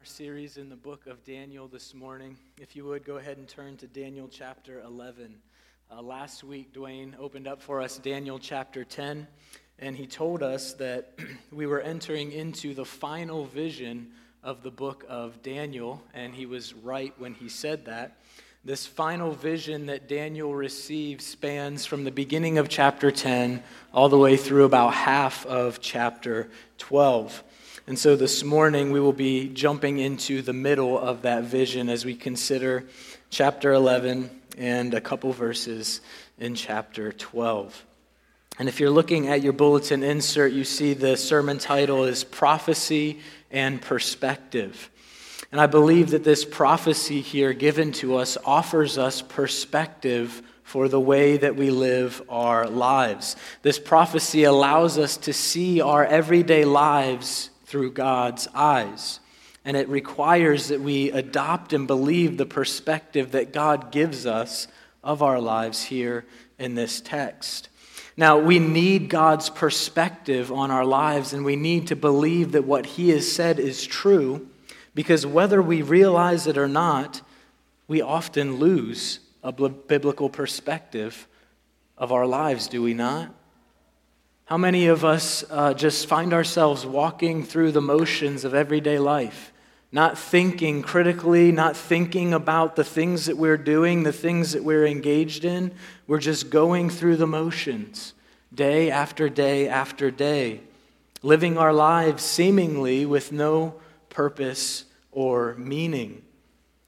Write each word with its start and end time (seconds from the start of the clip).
Our 0.00 0.06
series 0.06 0.58
in 0.58 0.68
the 0.68 0.76
book 0.76 1.08
of 1.08 1.24
Daniel 1.24 1.66
this 1.66 1.92
morning. 1.92 2.36
If 2.60 2.76
you 2.76 2.84
would 2.84 3.04
go 3.04 3.16
ahead 3.16 3.36
and 3.36 3.48
turn 3.48 3.76
to 3.78 3.88
Daniel 3.88 4.28
chapter 4.30 4.80
11. 4.82 5.34
Uh, 5.90 6.00
last 6.02 6.44
week, 6.44 6.72
Dwayne 6.72 7.18
opened 7.18 7.48
up 7.48 7.60
for 7.60 7.80
us 7.80 7.98
Daniel 7.98 8.38
chapter 8.38 8.84
10, 8.84 9.26
and 9.80 9.96
he 9.96 10.06
told 10.06 10.44
us 10.44 10.74
that 10.74 11.18
we 11.50 11.66
were 11.66 11.80
entering 11.80 12.30
into 12.30 12.74
the 12.74 12.84
final 12.84 13.46
vision 13.46 14.12
of 14.44 14.62
the 14.62 14.70
book 14.70 15.04
of 15.08 15.42
Daniel, 15.42 16.00
and 16.14 16.32
he 16.32 16.46
was 16.46 16.74
right 16.74 17.12
when 17.18 17.34
he 17.34 17.48
said 17.48 17.86
that. 17.86 18.18
This 18.64 18.86
final 18.86 19.32
vision 19.32 19.86
that 19.86 20.08
Daniel 20.08 20.54
receives 20.54 21.26
spans 21.26 21.86
from 21.86 22.04
the 22.04 22.12
beginning 22.12 22.58
of 22.58 22.68
chapter 22.68 23.10
10 23.10 23.64
all 23.92 24.08
the 24.08 24.18
way 24.18 24.36
through 24.36 24.64
about 24.64 24.94
half 24.94 25.44
of 25.44 25.80
chapter 25.80 26.48
12. 26.76 27.42
And 27.88 27.98
so 27.98 28.16
this 28.16 28.44
morning 28.44 28.92
we 28.92 29.00
will 29.00 29.14
be 29.14 29.48
jumping 29.48 29.98
into 29.98 30.42
the 30.42 30.52
middle 30.52 30.98
of 30.98 31.22
that 31.22 31.44
vision 31.44 31.88
as 31.88 32.04
we 32.04 32.14
consider 32.14 32.84
chapter 33.30 33.72
11 33.72 34.28
and 34.58 34.92
a 34.92 35.00
couple 35.00 35.32
verses 35.32 36.02
in 36.38 36.54
chapter 36.54 37.12
12. 37.12 37.86
And 38.58 38.68
if 38.68 38.78
you're 38.78 38.90
looking 38.90 39.28
at 39.28 39.42
your 39.42 39.54
bulletin 39.54 40.02
insert, 40.02 40.52
you 40.52 40.64
see 40.64 40.92
the 40.92 41.16
sermon 41.16 41.56
title 41.56 42.04
is 42.04 42.24
Prophecy 42.24 43.20
and 43.50 43.80
Perspective. 43.80 44.90
And 45.50 45.58
I 45.58 45.66
believe 45.66 46.10
that 46.10 46.24
this 46.24 46.44
prophecy 46.44 47.22
here 47.22 47.54
given 47.54 47.92
to 47.92 48.16
us 48.16 48.36
offers 48.44 48.98
us 48.98 49.22
perspective 49.22 50.42
for 50.62 50.88
the 50.88 51.00
way 51.00 51.38
that 51.38 51.56
we 51.56 51.70
live 51.70 52.20
our 52.28 52.68
lives. 52.68 53.34
This 53.62 53.78
prophecy 53.78 54.44
allows 54.44 54.98
us 54.98 55.16
to 55.16 55.32
see 55.32 55.80
our 55.80 56.04
everyday 56.04 56.66
lives 56.66 57.48
through 57.68 57.92
God's 57.92 58.48
eyes. 58.54 59.20
And 59.64 59.76
it 59.76 59.88
requires 59.88 60.68
that 60.68 60.80
we 60.80 61.10
adopt 61.10 61.72
and 61.72 61.86
believe 61.86 62.36
the 62.36 62.46
perspective 62.46 63.32
that 63.32 63.52
God 63.52 63.92
gives 63.92 64.24
us 64.24 64.66
of 65.04 65.22
our 65.22 65.40
lives 65.40 65.84
here 65.84 66.24
in 66.58 66.74
this 66.74 67.00
text. 67.00 67.68
Now, 68.16 68.38
we 68.38 68.58
need 68.58 69.10
God's 69.10 69.50
perspective 69.50 70.50
on 70.50 70.70
our 70.70 70.84
lives, 70.84 71.32
and 71.32 71.44
we 71.44 71.56
need 71.56 71.86
to 71.88 71.96
believe 71.96 72.52
that 72.52 72.64
what 72.64 72.86
He 72.86 73.10
has 73.10 73.30
said 73.30 73.60
is 73.60 73.86
true 73.86 74.48
because 74.94 75.24
whether 75.24 75.62
we 75.62 75.82
realize 75.82 76.46
it 76.46 76.58
or 76.58 76.66
not, 76.66 77.20
we 77.86 78.00
often 78.00 78.56
lose 78.56 79.20
a 79.44 79.52
biblical 79.52 80.28
perspective 80.28 81.28
of 81.96 82.10
our 82.10 82.26
lives, 82.26 82.66
do 82.66 82.82
we 82.82 82.94
not? 82.94 83.32
How 84.48 84.56
many 84.56 84.86
of 84.86 85.04
us 85.04 85.44
uh, 85.50 85.74
just 85.74 86.06
find 86.06 86.32
ourselves 86.32 86.86
walking 86.86 87.44
through 87.44 87.72
the 87.72 87.82
motions 87.82 88.46
of 88.46 88.54
everyday 88.54 88.98
life, 88.98 89.52
not 89.92 90.16
thinking 90.16 90.80
critically, 90.80 91.52
not 91.52 91.76
thinking 91.76 92.32
about 92.32 92.74
the 92.74 92.82
things 92.82 93.26
that 93.26 93.36
we're 93.36 93.58
doing, 93.58 94.04
the 94.04 94.12
things 94.12 94.52
that 94.52 94.64
we're 94.64 94.86
engaged 94.86 95.44
in? 95.44 95.72
We're 96.06 96.18
just 96.18 96.48
going 96.48 96.88
through 96.88 97.16
the 97.16 97.26
motions 97.26 98.14
day 98.54 98.90
after 98.90 99.28
day 99.28 99.68
after 99.68 100.10
day, 100.10 100.62
living 101.22 101.58
our 101.58 101.74
lives 101.74 102.22
seemingly 102.22 103.04
with 103.04 103.30
no 103.30 103.74
purpose 104.08 104.86
or 105.12 105.56
meaning. 105.58 106.22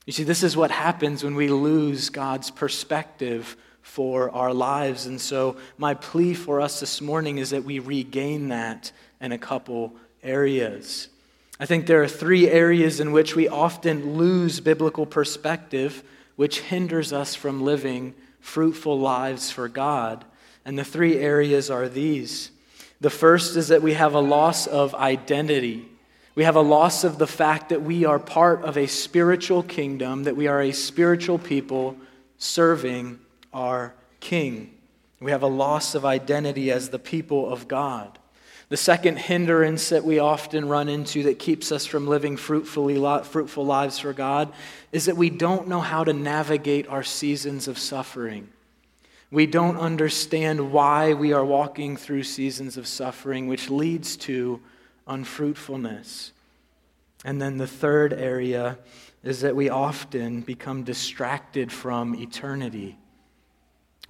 You 0.07 0.15
see, 0.15 0.25
this 0.25 0.43
is 0.43 0.57
what 0.57 0.71
happens 0.71 1.23
when 1.23 1.35
we 1.35 1.49
lose 1.49 2.09
God's 2.09 2.51
perspective 2.51 3.55
for 3.91 4.31
our 4.31 4.55
lives. 4.55 5.07
And 5.07 5.21
so, 5.21 5.57
my 5.77 5.95
plea 5.95 6.33
for 6.33 6.61
us 6.61 6.79
this 6.79 7.01
morning 7.01 7.39
is 7.39 7.51
that 7.51 7.65
we 7.65 7.81
regain 7.81 8.49
that 8.51 8.93
in 9.21 9.33
a 9.33 9.39
couple 9.39 9.95
areas. 10.23 11.09
I 11.59 11.67
think 11.67 11.87
there 11.87 12.01
are 12.01 12.09
three 12.09 12.49
areas 12.49 13.01
in 13.01 13.11
which 13.11 13.35
we 13.35 13.49
often 13.49 14.17
lose 14.17 14.61
biblical 14.61 15.07
perspective, 15.07 16.05
which 16.37 16.61
hinders 16.61 17.13
us 17.13 17.35
from 17.35 17.65
living 17.65 18.15
fruitful 18.39 18.99
lives 18.99 19.51
for 19.51 19.69
God. 19.69 20.25
And 20.65 20.79
the 20.79 20.85
three 20.85 21.17
areas 21.19 21.69
are 21.69 21.89
these. 21.89 22.53
The 23.01 23.11
first 23.11 23.57
is 23.57 23.69
that 23.69 23.83
we 23.83 23.95
have 23.95 24.15
a 24.15 24.21
loss 24.21 24.69
of 24.69 24.95
identity. 24.95 25.89
We 26.37 26.45
have 26.45 26.57
a 26.57 26.61
loss 26.61 27.03
of 27.03 27.19
the 27.19 27.27
fact 27.27 27.71
that 27.71 27.83
we 27.83 28.05
are 28.05 28.21
part 28.21 28.63
of 28.63 28.79
a 28.79 28.87
spiritual 28.87 29.65
kingdom, 29.65 30.23
that 30.25 30.37
we 30.37 30.47
are 30.47 30.63
a 30.63 30.71
spiritual 30.71 31.41
people 31.41 31.97
serving 32.39 33.19
our 33.53 33.95
King. 34.21 34.75
We 35.21 35.31
have 35.31 35.43
a 35.43 35.49
loss 35.49 35.95
of 35.95 36.05
identity 36.05 36.71
as 36.71 36.89
the 36.89 36.99
people 36.99 37.53
of 37.53 37.69
God. 37.69 38.19
The 38.71 38.77
second 38.77 39.19
hindrance 39.19 39.89
that 39.89 40.05
we 40.05 40.21
often 40.21 40.69
run 40.69 40.89
into 40.89 41.25
that 41.25 41.41
keeps 41.41 41.73
us 41.73 41.87
from 41.87 42.07
living 42.07 42.37
fruitfully, 42.37 42.97
fruitful 43.25 43.67
lives 43.67 43.99
for 43.99 44.13
God 44.13 44.53
is 44.93 45.07
that 45.07 45.17
we 45.17 45.29
don't 45.29 45.67
know 45.67 45.81
how 45.81 46.05
to 46.05 46.13
navigate 46.13 46.87
our 46.87 47.03
seasons 47.03 47.67
of 47.67 47.79
suffering. 47.79 48.49
We 49.33 49.47
don't 49.47 49.77
understand 49.77 50.73
why 50.73 51.15
we 51.15 51.33
are 51.33 51.45
walking 51.45 51.97
through 51.97 52.23
seasons 52.23 52.77
of 52.77 52.87
suffering, 52.87 53.49
which 53.49 53.71
leads 53.71 54.17
to 54.19 54.61
unfruitfulness. 55.07 56.33
And 57.25 57.43
then 57.43 57.59
the 57.59 57.67
third 57.67 58.13
area 58.13 58.79
is 59.25 59.41
that 59.41 59.57
we 59.57 59.69
often 59.69 60.43
become 60.43 60.85
distracted 60.85 61.73
from 61.73 62.15
eternity. 62.15 62.97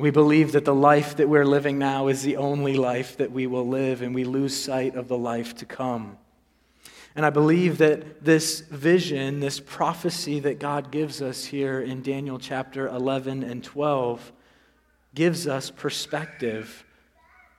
We 0.01 0.11
believe 0.11 0.53
that 0.53 0.65
the 0.65 0.75
life 0.75 1.17
that 1.17 1.29
we're 1.29 1.45
living 1.45 1.79
now 1.79 2.09
is 2.09 2.23
the 2.23 2.39
only 2.39 2.73
life 2.73 3.19
that 3.19 3.33
we 3.33 3.47
will 3.47 3.69
live, 3.69 4.01
and 4.01 4.15
we 4.15 4.25
lose 4.25 4.57
sight 4.57 4.95
of 4.95 5.09
the 5.09 5.19
life 5.19 5.55
to 5.57 5.67
come. 5.67 6.17
And 7.15 7.27
I 7.27 7.29
believe 7.29 7.77
that 7.79 8.25
this 8.25 8.61
vision, 8.61 9.41
this 9.41 9.61
prophecy 9.61 10.41
that 10.41 10.59
God 10.59 10.91
gives 10.91 11.21
us 11.21 11.45
here 11.45 11.83
in 11.83 12.01
Daniel 12.01 12.39
chapter 12.39 12.89
11 12.89 13.43
and 13.43 13.63
12, 13.63 14.33
gives 15.15 15.47
us 15.47 15.71
perspective 15.71 16.83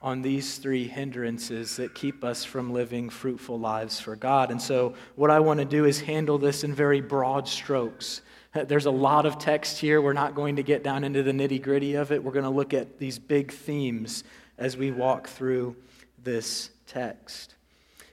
on 0.02 0.22
these 0.24 0.58
three 0.58 0.88
hindrances 0.88 1.76
that 1.76 1.94
keep 1.94 2.24
us 2.24 2.44
from 2.44 2.74
living 2.74 3.10
fruitful 3.10 3.60
lives 3.60 4.00
for 4.00 4.16
God. 4.16 4.50
And 4.50 4.60
so, 4.60 4.96
what 5.16 5.30
I 5.30 5.40
want 5.40 5.60
to 5.60 5.66
do 5.66 5.86
is 5.86 6.02
handle 6.02 6.40
this 6.40 6.64
in 6.64 6.74
very 6.74 7.02
broad 7.02 7.48
strokes. 7.48 8.22
There's 8.54 8.88
a 8.88 8.92
lot 8.92 9.26
of 9.26 9.38
text 9.38 9.78
here. 9.78 10.02
We're 10.02 10.14
not 10.14 10.34
going 10.34 10.56
to 10.56 10.64
get 10.64 10.84
down 10.84 11.04
into 11.04 11.22
the 11.22 11.32
nitty 11.32 11.62
gritty 11.62 11.96
of 11.96 12.12
it. 12.12 12.24
We're 12.24 12.32
going 12.32 12.44
to 12.44 12.50
look 12.50 12.74
at 12.74 12.98
these 12.98 13.20
big 13.20 13.52
themes 13.52 14.24
as 14.58 14.76
we 14.76 14.92
walk 14.92 15.28
through 15.28 15.76
this 16.24 16.72
text. 16.88 17.56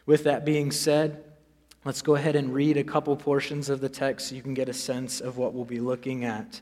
With 0.05 0.25
that 0.25 0.45
being 0.45 0.71
said, 0.71 1.25
let's 1.85 2.03
go 2.03 2.17
ahead 2.17 2.37
and 2.37 2.53
read 2.53 2.77
a 2.77 2.85
couple 2.85 3.17
portions 3.17 3.71
of 3.71 3.81
the 3.81 3.89
text 3.89 4.29
so 4.29 4.35
you 4.35 4.43
can 4.43 4.55
get 4.55 4.69
a 4.69 4.75
sense 4.75 5.21
of 5.21 5.39
what 5.39 5.55
we'll 5.55 5.65
be 5.65 5.81
looking 5.81 6.25
at. 6.25 6.61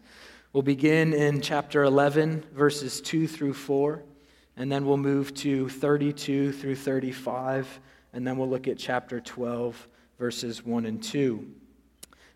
We'll 0.52 0.62
begin 0.62 1.12
in 1.12 1.40
chapter 1.40 1.82
11, 1.82 2.44
verses 2.54 3.00
2 3.00 3.26
through 3.26 3.54
4 3.54 4.02
and 4.56 4.72
then 4.72 4.86
we'll 4.86 4.96
move 4.96 5.34
to 5.34 5.68
32 5.68 6.52
through 6.52 6.76
35, 6.76 7.80
and 8.12 8.26
then 8.26 8.38
we'll 8.38 8.48
look 8.48 8.68
at 8.68 8.78
chapter 8.78 9.20
12, 9.20 9.88
verses 10.18 10.64
1 10.64 10.86
and 10.86 11.02
2. 11.02 11.46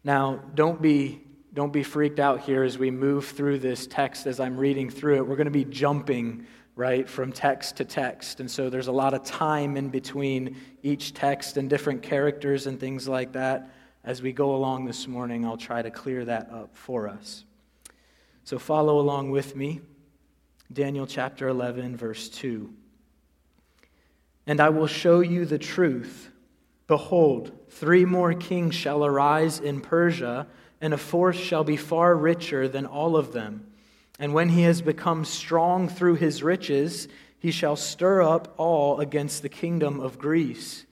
Now, 0.05 0.41
don't 0.55 0.81
be, 0.83 1.23
don't 1.55 1.73
be 1.73 1.83
freaked 1.83 2.21
out 2.21 2.41
here 2.41 2.63
as 2.63 2.77
we 2.77 2.91
move 2.91 3.27
through 3.27 3.59
this 3.59 3.87
text 3.87 4.27
as 4.27 4.41
I'm 4.41 4.57
reading 4.57 4.91
through 4.91 5.17
it. 5.17 5.27
We're 5.27 5.37
going 5.37 5.47
to 5.47 5.51
be 5.51 5.65
jumping, 5.65 6.47
right, 6.77 7.09
from 7.09 7.33
text 7.33 7.77
to 7.77 7.85
text. 7.85 8.41
And 8.41 8.51
so 8.51 8.69
there's 8.69 8.89
a 8.89 8.93
lot 8.93 9.15
of 9.15 9.25
time 9.25 9.77
in 9.77 9.89
between 9.89 10.57
each 10.83 11.15
text 11.15 11.57
and 11.57 11.69
different 11.71 12.03
characters 12.03 12.67
and 12.67 12.79
things 12.79 13.09
like 13.09 13.33
that. 13.33 13.71
As 14.05 14.23
we 14.23 14.33
go 14.33 14.55
along 14.55 14.87
this 14.87 15.07
morning, 15.07 15.45
I'll 15.45 15.59
try 15.59 15.83
to 15.83 15.91
clear 15.91 16.25
that 16.25 16.51
up 16.51 16.75
for 16.75 17.09
us. 17.09 17.45
So 18.45 18.59
follow 18.59 18.99
along 18.99 19.31
with 19.31 19.55
me. 19.55 19.81
Daniel 20.73 21.07
chapter 21.07 21.49
11, 21.49 21.97
verse 21.97 22.29
2. 22.29 22.73
And 24.47 24.61
I 24.61 24.69
will 24.69 24.87
show 24.87 25.21
you 25.21 25.45
the 25.45 25.59
truth. 25.59 26.31
Behold, 26.87 27.51
three 27.71 28.05
more 28.05 28.35
kings 28.35 28.77
shall 28.77 29.05
arise 29.05 29.59
in 29.59 29.81
Persia, 29.81 30.47
and 30.81 30.95
a 30.95 30.99
fourth 30.99 31.37
shall 31.37 31.65
be 31.65 31.77
far 31.77 32.15
richer 32.15 32.69
than 32.69 32.87
all 32.87 33.17
of 33.17 33.33
them. 33.33 33.67
And 34.21 34.33
when 34.33 34.51
he 34.51 34.63
has 34.63 34.81
become 34.81 35.25
strong 35.25 35.89
through 35.89 36.17
his 36.17 36.43
riches, 36.43 37.09
he 37.39 37.51
shall 37.51 37.75
stir 37.75 38.23
up 38.23 38.55
all 38.57 39.01
against 39.01 39.43
the 39.43 39.49
kingdom 39.49 39.99
of 39.99 40.19
Greece. 40.19 40.87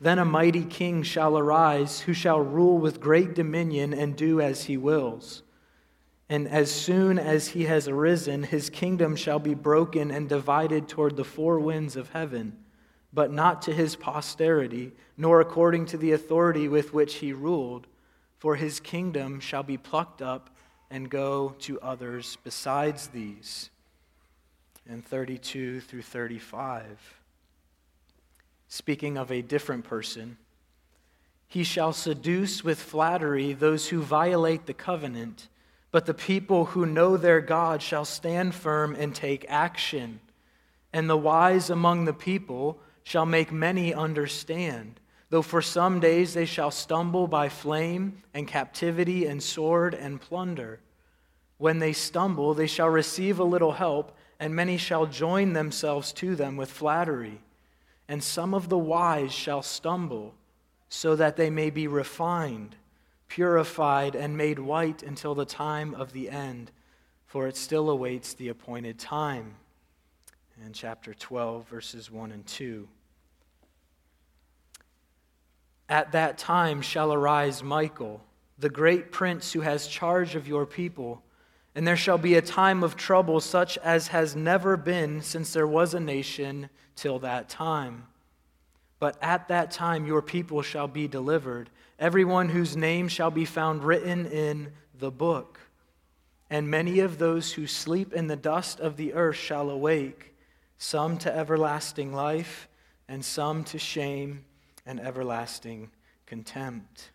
Then 0.00 0.18
a 0.18 0.24
mighty 0.24 0.64
king 0.64 1.02
shall 1.02 1.36
arise, 1.36 2.00
who 2.00 2.12
shall 2.12 2.40
rule 2.40 2.78
with 2.78 3.00
great 3.00 3.34
dominion 3.34 3.92
and 3.92 4.14
do 4.14 4.40
as 4.40 4.64
he 4.64 4.76
wills. 4.76 5.42
And 6.30 6.46
as 6.46 6.70
soon 6.70 7.18
as 7.18 7.48
he 7.48 7.64
has 7.64 7.88
arisen, 7.88 8.44
his 8.44 8.70
kingdom 8.70 9.16
shall 9.16 9.40
be 9.40 9.54
broken 9.54 10.12
and 10.12 10.28
divided 10.28 10.88
toward 10.88 11.16
the 11.16 11.24
four 11.24 11.58
winds 11.58 11.96
of 11.96 12.10
heaven, 12.10 12.56
but 13.12 13.32
not 13.32 13.62
to 13.62 13.72
his 13.72 13.96
posterity, 13.96 14.92
nor 15.16 15.40
according 15.40 15.86
to 15.86 15.96
the 15.96 16.12
authority 16.12 16.68
with 16.68 16.94
which 16.94 17.16
he 17.16 17.32
ruled, 17.32 17.88
for 18.38 18.54
his 18.54 18.78
kingdom 18.78 19.40
shall 19.40 19.64
be 19.64 19.76
plucked 19.76 20.22
up 20.22 20.56
and 20.88 21.10
go 21.10 21.56
to 21.58 21.80
others 21.80 22.38
besides 22.44 23.08
these. 23.08 23.70
And 24.88 25.04
32 25.04 25.80
through 25.80 26.02
35. 26.02 27.20
Speaking 28.68 29.18
of 29.18 29.32
a 29.32 29.42
different 29.42 29.82
person, 29.82 30.38
He 31.48 31.64
shall 31.64 31.92
seduce 31.92 32.62
with 32.62 32.80
flattery 32.80 33.52
those 33.52 33.88
who 33.88 34.00
violate 34.00 34.66
the 34.66 34.74
covenant, 34.74 35.48
but 35.90 36.06
the 36.06 36.14
people 36.14 36.66
who 36.66 36.86
know 36.86 37.16
their 37.16 37.40
God 37.40 37.82
shall 37.82 38.04
stand 38.04 38.54
firm 38.54 38.94
and 38.94 39.14
take 39.14 39.44
action. 39.48 40.20
And 40.92 41.08
the 41.08 41.16
wise 41.16 41.70
among 41.70 42.04
the 42.04 42.12
people 42.12 42.78
shall 43.02 43.26
make 43.26 43.52
many 43.52 43.92
understand, 43.92 45.00
though 45.30 45.42
for 45.42 45.62
some 45.62 46.00
days 46.00 46.34
they 46.34 46.46
shall 46.46 46.70
stumble 46.70 47.26
by 47.26 47.48
flame 47.48 48.22
and 48.34 48.46
captivity 48.46 49.26
and 49.26 49.42
sword 49.42 49.94
and 49.94 50.20
plunder. 50.20 50.80
When 51.58 51.78
they 51.78 51.92
stumble, 51.92 52.54
they 52.54 52.66
shall 52.66 52.88
receive 52.88 53.38
a 53.38 53.44
little 53.44 53.72
help, 53.72 54.16
and 54.38 54.54
many 54.54 54.76
shall 54.76 55.06
join 55.06 55.52
themselves 55.52 56.12
to 56.14 56.34
them 56.34 56.56
with 56.56 56.70
flattery. 56.70 57.40
And 58.08 58.22
some 58.24 58.54
of 58.54 58.68
the 58.68 58.78
wise 58.78 59.32
shall 59.32 59.62
stumble 59.62 60.34
so 60.88 61.14
that 61.16 61.36
they 61.36 61.50
may 61.50 61.70
be 61.70 61.86
refined, 61.86 62.74
purified, 63.30 64.14
and 64.14 64.36
made 64.36 64.58
white 64.58 65.02
until 65.02 65.34
the 65.34 65.46
time 65.46 65.94
of 65.94 66.12
the 66.12 66.28
end, 66.28 66.70
for 67.26 67.46
it 67.46 67.56
still 67.56 67.88
awaits 67.88 68.34
the 68.34 68.48
appointed 68.48 68.98
time. 68.98 69.54
And 70.62 70.74
chapter 70.74 71.14
12, 71.14 71.66
verses 71.68 72.10
1 72.10 72.32
and 72.32 72.46
2. 72.46 72.86
At 75.88 76.12
that 76.12 76.36
time 76.36 76.82
shall 76.82 77.14
arise 77.14 77.62
Michael, 77.62 78.20
the 78.58 78.68
great 78.68 79.10
prince 79.10 79.52
who 79.52 79.62
has 79.62 79.86
charge 79.86 80.34
of 80.34 80.46
your 80.46 80.66
people, 80.66 81.22
and 81.74 81.86
there 81.86 81.96
shall 81.96 82.18
be 82.18 82.34
a 82.34 82.42
time 82.42 82.82
of 82.82 82.96
trouble 82.96 83.40
such 83.40 83.78
as 83.78 84.08
has 84.08 84.36
never 84.36 84.76
been 84.76 85.22
since 85.22 85.52
there 85.52 85.66
was 85.66 85.94
a 85.94 86.00
nation 86.00 86.68
till 86.94 87.20
that 87.20 87.48
time. 87.48 88.06
But 88.98 89.16
at 89.22 89.48
that 89.48 89.70
time 89.70 90.06
your 90.06 90.20
people 90.20 90.62
shall 90.62 90.88
be 90.88 91.08
delivered, 91.08 91.70
everyone 92.00 92.48
whose 92.48 92.76
name 92.76 93.06
shall 93.06 93.30
be 93.30 93.44
found 93.44 93.84
written 93.84 94.26
in 94.26 94.72
the 94.98 95.10
book. 95.10 95.60
And 96.48 96.68
many 96.68 96.98
of 97.00 97.18
those 97.18 97.52
who 97.52 97.66
sleep 97.66 98.12
in 98.12 98.26
the 98.26 98.34
dust 98.34 98.80
of 98.80 98.96
the 98.96 99.12
earth 99.12 99.36
shall 99.36 99.70
awake, 99.70 100.34
some 100.78 101.18
to 101.18 101.32
everlasting 101.32 102.12
life, 102.12 102.68
and 103.06 103.24
some 103.24 103.62
to 103.64 103.78
shame 103.78 104.44
and 104.86 104.98
everlasting 104.98 105.90
contempt. 106.26 107.10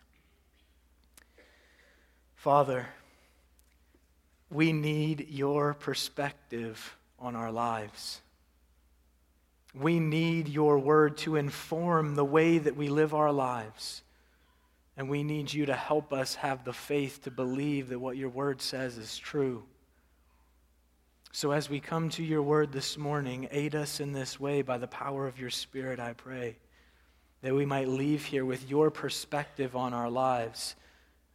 Father, 2.36 2.86
we 4.50 4.72
need 4.72 5.28
your 5.28 5.74
perspective 5.74 6.96
on 7.18 7.34
our 7.34 7.50
lives. 7.50 8.20
We 9.74 9.98
need 9.98 10.48
your 10.48 10.78
word 10.78 11.18
to 11.18 11.36
inform 11.36 12.14
the 12.14 12.24
way 12.24 12.58
that 12.58 12.76
we 12.76 12.88
live 12.88 13.12
our 13.12 13.32
lives. 13.32 14.02
And 14.96 15.10
we 15.10 15.22
need 15.22 15.52
you 15.52 15.66
to 15.66 15.74
help 15.74 16.12
us 16.12 16.36
have 16.36 16.64
the 16.64 16.72
faith 16.72 17.22
to 17.24 17.30
believe 17.30 17.88
that 17.90 17.98
what 17.98 18.16
your 18.16 18.30
word 18.30 18.62
says 18.62 18.96
is 18.96 19.18
true. 19.18 19.64
So, 21.32 21.50
as 21.50 21.68
we 21.68 21.80
come 21.80 22.08
to 22.10 22.24
your 22.24 22.42
word 22.42 22.72
this 22.72 22.96
morning, 22.96 23.46
aid 23.50 23.74
us 23.74 24.00
in 24.00 24.12
this 24.12 24.40
way 24.40 24.62
by 24.62 24.78
the 24.78 24.86
power 24.86 25.26
of 25.26 25.38
your 25.38 25.50
Spirit, 25.50 26.00
I 26.00 26.14
pray, 26.14 26.56
that 27.42 27.54
we 27.54 27.66
might 27.66 27.88
leave 27.88 28.24
here 28.24 28.46
with 28.46 28.70
your 28.70 28.90
perspective 28.90 29.76
on 29.76 29.92
our 29.92 30.08
lives, 30.08 30.76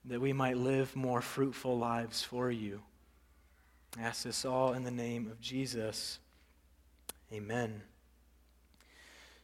that 0.05 0.19
we 0.19 0.33
might 0.33 0.57
live 0.57 0.95
more 0.95 1.21
fruitful 1.21 1.77
lives 1.77 2.23
for 2.23 2.49
you. 2.49 2.81
I 3.99 4.01
ask 4.01 4.23
this 4.23 4.43
all 4.43 4.73
in 4.73 4.83
the 4.83 4.89
name 4.89 5.27
of 5.27 5.39
Jesus. 5.39 6.17
Amen. 7.31 7.83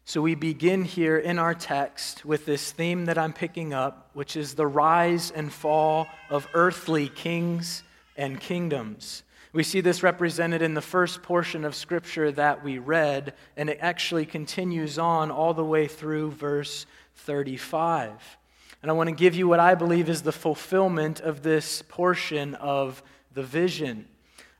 So 0.07 0.21
we 0.21 0.35
begin 0.35 0.85
here 0.85 1.17
in 1.17 1.37
our 1.37 1.53
text 1.53 2.23
with 2.23 2.45
this 2.45 2.71
theme 2.71 3.07
that 3.07 3.17
I'm 3.17 3.33
picking 3.33 3.73
up, 3.73 4.09
which 4.13 4.37
is 4.37 4.53
the 4.53 4.65
rise 4.65 5.31
and 5.31 5.51
fall 5.51 6.07
of 6.29 6.47
earthly 6.53 7.09
kings 7.09 7.83
and 8.15 8.39
kingdoms. 8.39 9.23
We 9.51 9.63
see 9.63 9.81
this 9.81 10.03
represented 10.03 10.61
in 10.61 10.75
the 10.75 10.81
first 10.81 11.23
portion 11.23 11.65
of 11.65 11.75
Scripture 11.75 12.31
that 12.31 12.63
we 12.63 12.79
read, 12.79 13.33
and 13.57 13.69
it 13.69 13.79
actually 13.81 14.25
continues 14.25 14.97
on 14.97 15.29
all 15.29 15.53
the 15.53 15.65
way 15.65 15.87
through 15.89 16.31
verse 16.31 16.85
35. 17.15 18.37
And 18.81 18.89
I 18.89 18.93
want 18.93 19.09
to 19.09 19.15
give 19.15 19.35
you 19.35 19.49
what 19.49 19.59
I 19.59 19.75
believe 19.75 20.07
is 20.07 20.21
the 20.21 20.31
fulfillment 20.31 21.19
of 21.19 21.43
this 21.43 21.81
portion 21.81 22.55
of 22.55 23.03
the 23.33 23.43
vision. 23.43 24.07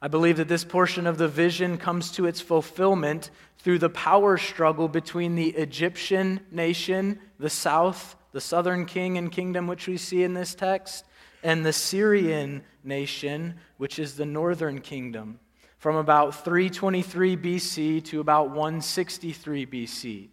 I 0.02 0.08
believe 0.08 0.38
that 0.38 0.48
this 0.48 0.64
portion 0.64 1.08
of 1.08 1.18
the 1.18 1.28
vision 1.28 1.78
comes 1.78 2.12
to 2.12 2.28
its 2.28 2.40
fulfillment 2.40 3.32
through 3.58 3.80
the 3.80 3.90
power 3.90 4.38
struggle 4.38 4.88
between 4.88 5.36
the 5.36 5.50
Egyptian 5.50 6.40
nation, 6.52 7.20
the 7.40 7.50
south, 7.50 8.16
the 8.32 8.42
southern 8.42 8.86
king 8.86 9.18
and 9.18 9.32
kingdom, 9.32 9.66
which 9.66 9.88
we 9.88 9.98
see 9.98 10.24
in 10.24 10.36
this 10.36 10.54
text, 10.54 11.06
and 11.44 11.66
the 11.66 11.74
Syrian 11.74 12.64
nation, 12.84 13.56
which 13.78 13.98
is 13.98 14.16
the 14.16 14.26
northern 14.26 14.82
kingdom, 14.82 15.40
from 15.80 15.96
about 15.96 16.44
323 16.44 17.36
BC 17.36 18.06
to 18.06 18.20
about 18.20 18.50
163 18.50 19.66
BC. 19.66 20.30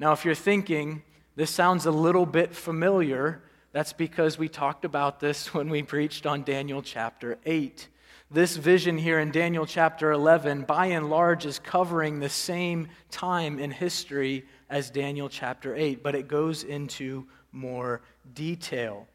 Now, 0.00 0.12
if 0.12 0.24
you're 0.24 0.34
thinking, 0.34 1.02
this 1.36 1.50
sounds 1.50 1.86
a 1.86 1.92
little 1.92 2.26
bit 2.26 2.52
familiar, 2.52 3.42
that's 3.70 3.92
because 3.92 4.38
we 4.38 4.48
talked 4.48 4.84
about 4.84 5.20
this 5.20 5.54
when 5.54 5.68
we 5.68 5.84
preached 5.84 6.26
on 6.26 6.42
Daniel 6.42 6.82
chapter 6.82 7.38
8. 7.46 7.88
This 8.30 8.56
vision 8.56 8.98
here 8.98 9.20
in 9.20 9.30
Daniel 9.30 9.66
chapter 9.66 10.10
11, 10.10 10.62
by 10.62 10.86
and 10.86 11.10
large, 11.10 11.46
is 11.46 11.58
covering 11.58 12.18
the 12.18 12.28
same 12.28 12.88
time 13.10 13.58
in 13.58 13.70
history 13.70 14.44
as 14.70 14.90
Daniel 14.90 15.28
chapter 15.28 15.76
8, 15.76 16.02
but 16.02 16.14
it 16.14 16.26
goes 16.26 16.64
into 16.64 17.26
more 17.52 18.00
detail. 18.34 19.06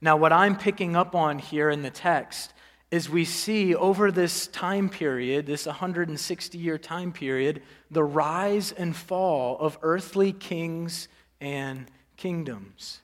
Now, 0.00 0.16
what 0.16 0.32
I'm 0.32 0.56
picking 0.56 0.96
up 0.96 1.14
on 1.14 1.38
here 1.38 1.70
in 1.70 1.82
the 1.82 1.90
text 1.90 2.54
is 2.90 3.10
we 3.10 3.24
see 3.24 3.74
over 3.74 4.12
this 4.12 4.46
time 4.48 4.88
period, 4.88 5.46
this 5.46 5.66
160 5.66 6.58
year 6.58 6.78
time 6.78 7.12
period, 7.12 7.62
the 7.90 8.04
rise 8.04 8.70
and 8.72 8.94
fall 8.94 9.58
of 9.58 9.78
earthly 9.82 10.32
kings 10.32 11.08
and 11.40 11.90
kingdoms. 12.16 13.00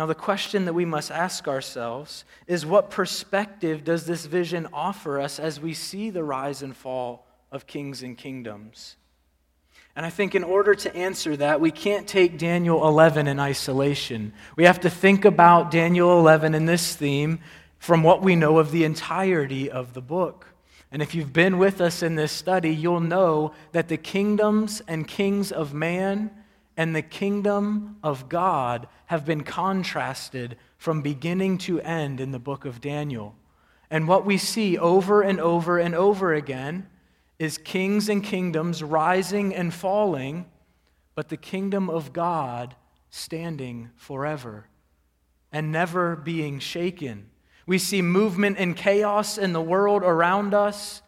Now, 0.00 0.06
the 0.06 0.14
question 0.14 0.64
that 0.64 0.72
we 0.72 0.86
must 0.86 1.10
ask 1.10 1.46
ourselves 1.46 2.24
is 2.46 2.64
what 2.64 2.88
perspective 2.88 3.84
does 3.84 4.06
this 4.06 4.24
vision 4.24 4.66
offer 4.72 5.20
us 5.20 5.38
as 5.38 5.60
we 5.60 5.74
see 5.74 6.08
the 6.08 6.24
rise 6.24 6.62
and 6.62 6.74
fall 6.74 7.26
of 7.52 7.66
kings 7.66 8.02
and 8.02 8.16
kingdoms? 8.16 8.96
And 9.94 10.06
I 10.06 10.08
think 10.08 10.34
in 10.34 10.42
order 10.42 10.74
to 10.74 10.96
answer 10.96 11.36
that, 11.36 11.60
we 11.60 11.70
can't 11.70 12.08
take 12.08 12.38
Daniel 12.38 12.88
11 12.88 13.26
in 13.26 13.38
isolation. 13.38 14.32
We 14.56 14.64
have 14.64 14.80
to 14.80 14.88
think 14.88 15.26
about 15.26 15.70
Daniel 15.70 16.18
11 16.18 16.54
in 16.54 16.64
this 16.64 16.96
theme 16.96 17.38
from 17.78 18.02
what 18.02 18.22
we 18.22 18.36
know 18.36 18.58
of 18.58 18.70
the 18.70 18.84
entirety 18.84 19.70
of 19.70 19.92
the 19.92 20.00
book. 20.00 20.46
And 20.90 21.02
if 21.02 21.14
you've 21.14 21.34
been 21.34 21.58
with 21.58 21.82
us 21.82 22.02
in 22.02 22.14
this 22.14 22.32
study, 22.32 22.74
you'll 22.74 23.00
know 23.00 23.52
that 23.72 23.88
the 23.88 23.98
kingdoms 23.98 24.80
and 24.88 25.06
kings 25.06 25.52
of 25.52 25.74
man 25.74 26.30
and 26.76 26.94
the 26.94 27.02
kingdom 27.02 27.96
of 28.02 28.28
God 28.28 28.88
have 29.06 29.24
been 29.26 29.42
contrasted 29.42 30.56
from 30.78 31.02
beginning 31.02 31.58
to 31.58 31.80
end 31.80 32.20
in 32.20 32.32
the 32.32 32.38
book 32.38 32.64
of 32.64 32.80
Daniel. 32.80 33.34
And 33.90 34.06
what 34.06 34.24
we 34.24 34.38
see 34.38 34.78
over 34.78 35.22
and 35.22 35.40
over 35.40 35.78
and 35.78 35.94
over 35.94 36.32
again 36.32 36.88
is 37.38 37.58
kings 37.58 38.08
and 38.08 38.22
kingdoms 38.22 38.82
rising 38.82 39.54
and 39.54 39.74
falling, 39.74 40.46
but 41.14 41.28
the 41.28 41.36
kingdom 41.36 41.90
of 41.90 42.12
God 42.12 42.76
standing 43.10 43.90
forever 43.96 44.68
and 45.52 45.72
never 45.72 46.16
being 46.16 46.58
shaken. 46.60 47.28
We 47.66 47.78
see 47.78 48.02
movement 48.02 48.58
and 48.58 48.76
chaos 48.76 49.38
in 49.38 49.52
the 49.52 49.60
world 49.60 50.02
around 50.02 50.54
us, 50.54 51.02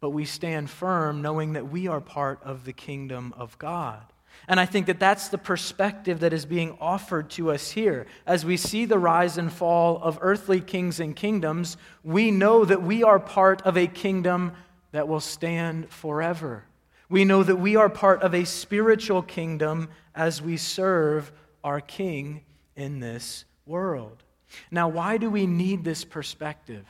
but 0.00 0.10
we 0.10 0.24
stand 0.24 0.70
firm 0.70 1.22
knowing 1.22 1.54
that 1.54 1.68
we 1.68 1.88
are 1.88 2.00
part 2.00 2.42
of 2.42 2.64
the 2.64 2.72
kingdom 2.72 3.34
of 3.36 3.58
God. 3.58 4.04
And 4.46 4.60
I 4.60 4.66
think 4.66 4.86
that 4.86 5.00
that's 5.00 5.28
the 5.28 5.38
perspective 5.38 6.20
that 6.20 6.32
is 6.32 6.44
being 6.44 6.76
offered 6.80 7.30
to 7.30 7.50
us 7.50 7.70
here. 7.70 8.06
As 8.26 8.44
we 8.44 8.56
see 8.56 8.84
the 8.84 8.98
rise 8.98 9.38
and 9.38 9.52
fall 9.52 9.98
of 10.02 10.18
earthly 10.20 10.60
kings 10.60 11.00
and 11.00 11.16
kingdoms, 11.16 11.76
we 12.02 12.30
know 12.30 12.64
that 12.64 12.82
we 12.82 13.02
are 13.02 13.18
part 13.18 13.62
of 13.62 13.78
a 13.78 13.86
kingdom 13.86 14.52
that 14.92 15.08
will 15.08 15.20
stand 15.20 15.88
forever. 15.90 16.64
We 17.08 17.24
know 17.24 17.42
that 17.42 17.56
we 17.56 17.76
are 17.76 17.88
part 17.88 18.22
of 18.22 18.34
a 18.34 18.44
spiritual 18.44 19.22
kingdom 19.22 19.88
as 20.14 20.40
we 20.40 20.56
serve 20.56 21.32
our 21.62 21.80
King 21.80 22.42
in 22.76 23.00
this 23.00 23.44
world. 23.66 24.22
Now, 24.70 24.88
why 24.88 25.16
do 25.16 25.30
we 25.30 25.46
need 25.46 25.84
this 25.84 26.04
perspective? 26.04 26.86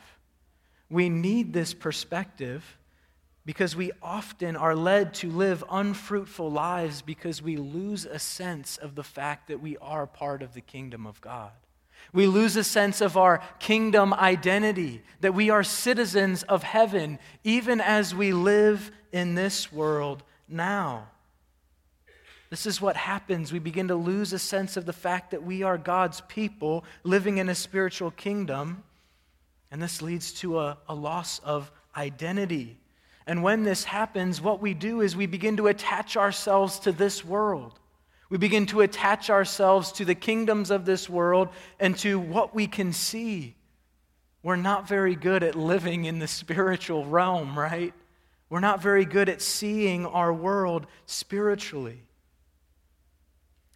We 0.89 1.09
need 1.09 1.53
this 1.53 1.73
perspective 1.73 2.77
because 3.45 3.75
we 3.75 3.91
often 4.01 4.55
are 4.55 4.75
led 4.75 5.13
to 5.15 5.29
live 5.29 5.63
unfruitful 5.69 6.51
lives 6.51 7.01
because 7.01 7.41
we 7.41 7.57
lose 7.57 8.05
a 8.05 8.17
sense 8.17 8.77
of 8.77 8.95
the 8.95 9.03
fact 9.03 9.47
that 9.47 9.61
we 9.61 9.77
are 9.77 10.07
part 10.07 10.41
of 10.41 10.53
the 10.53 10.61
kingdom 10.61 11.05
of 11.05 11.21
God. 11.21 11.51
We 12.11 12.27
lose 12.27 12.55
a 12.55 12.63
sense 12.63 13.01
of 13.01 13.17
our 13.17 13.41
kingdom 13.59 14.13
identity, 14.13 15.03
that 15.21 15.33
we 15.33 15.49
are 15.49 15.63
citizens 15.63 16.43
of 16.43 16.63
heaven, 16.63 17.19
even 17.43 17.81
as 17.81 18.15
we 18.15 18.33
live 18.33 18.91
in 19.11 19.35
this 19.35 19.71
world 19.71 20.23
now. 20.47 21.07
This 22.49 22.65
is 22.65 22.79
what 22.79 22.95
happens. 22.95 23.51
We 23.51 23.59
begin 23.59 23.89
to 23.89 23.95
lose 23.95 24.33
a 24.33 24.39
sense 24.39 24.77
of 24.77 24.85
the 24.85 24.93
fact 24.93 25.31
that 25.31 25.43
we 25.43 25.63
are 25.63 25.77
God's 25.77 26.21
people 26.21 26.85
living 27.03 27.37
in 27.37 27.49
a 27.49 27.55
spiritual 27.55 28.11
kingdom. 28.11 28.83
And 29.71 29.81
this 29.81 30.01
leads 30.01 30.31
to 30.33 30.59
a, 30.59 30.77
a 30.87 30.95
loss 30.95 31.39
of 31.39 31.71
identity. 31.97 32.77
And 33.27 33.41
when 33.41 33.63
this 33.63 33.83
happens, 33.83 34.39
what 34.41 34.61
we 34.61 34.73
do 34.73 35.01
is 35.01 35.15
we 35.15 35.25
begin 35.25 35.57
to 35.57 35.67
attach 35.67 36.15
ourselves 36.15 36.79
to 36.79 36.91
this 36.91 37.25
world. 37.25 37.79
We 38.29 38.37
begin 38.37 38.65
to 38.67 38.81
attach 38.81 39.29
ourselves 39.29 39.91
to 39.93 40.05
the 40.05 40.15
kingdoms 40.15 40.71
of 40.71 40.85
this 40.85 41.09
world 41.09 41.49
and 41.79 41.97
to 41.99 42.19
what 42.19 42.53
we 42.55 42.67
can 42.67 42.93
see. 42.93 43.55
We're 44.43 44.55
not 44.55 44.87
very 44.87 45.15
good 45.15 45.41
at 45.41 45.55
living 45.55 46.05
in 46.05 46.19
the 46.19 46.27
spiritual 46.27 47.05
realm, 47.05 47.57
right? 47.57 47.93
We're 48.49 48.59
not 48.59 48.81
very 48.81 49.05
good 49.05 49.27
at 49.29 49.41
seeing 49.41 50.05
our 50.05 50.31
world 50.31 50.85
spiritually. 51.07 52.03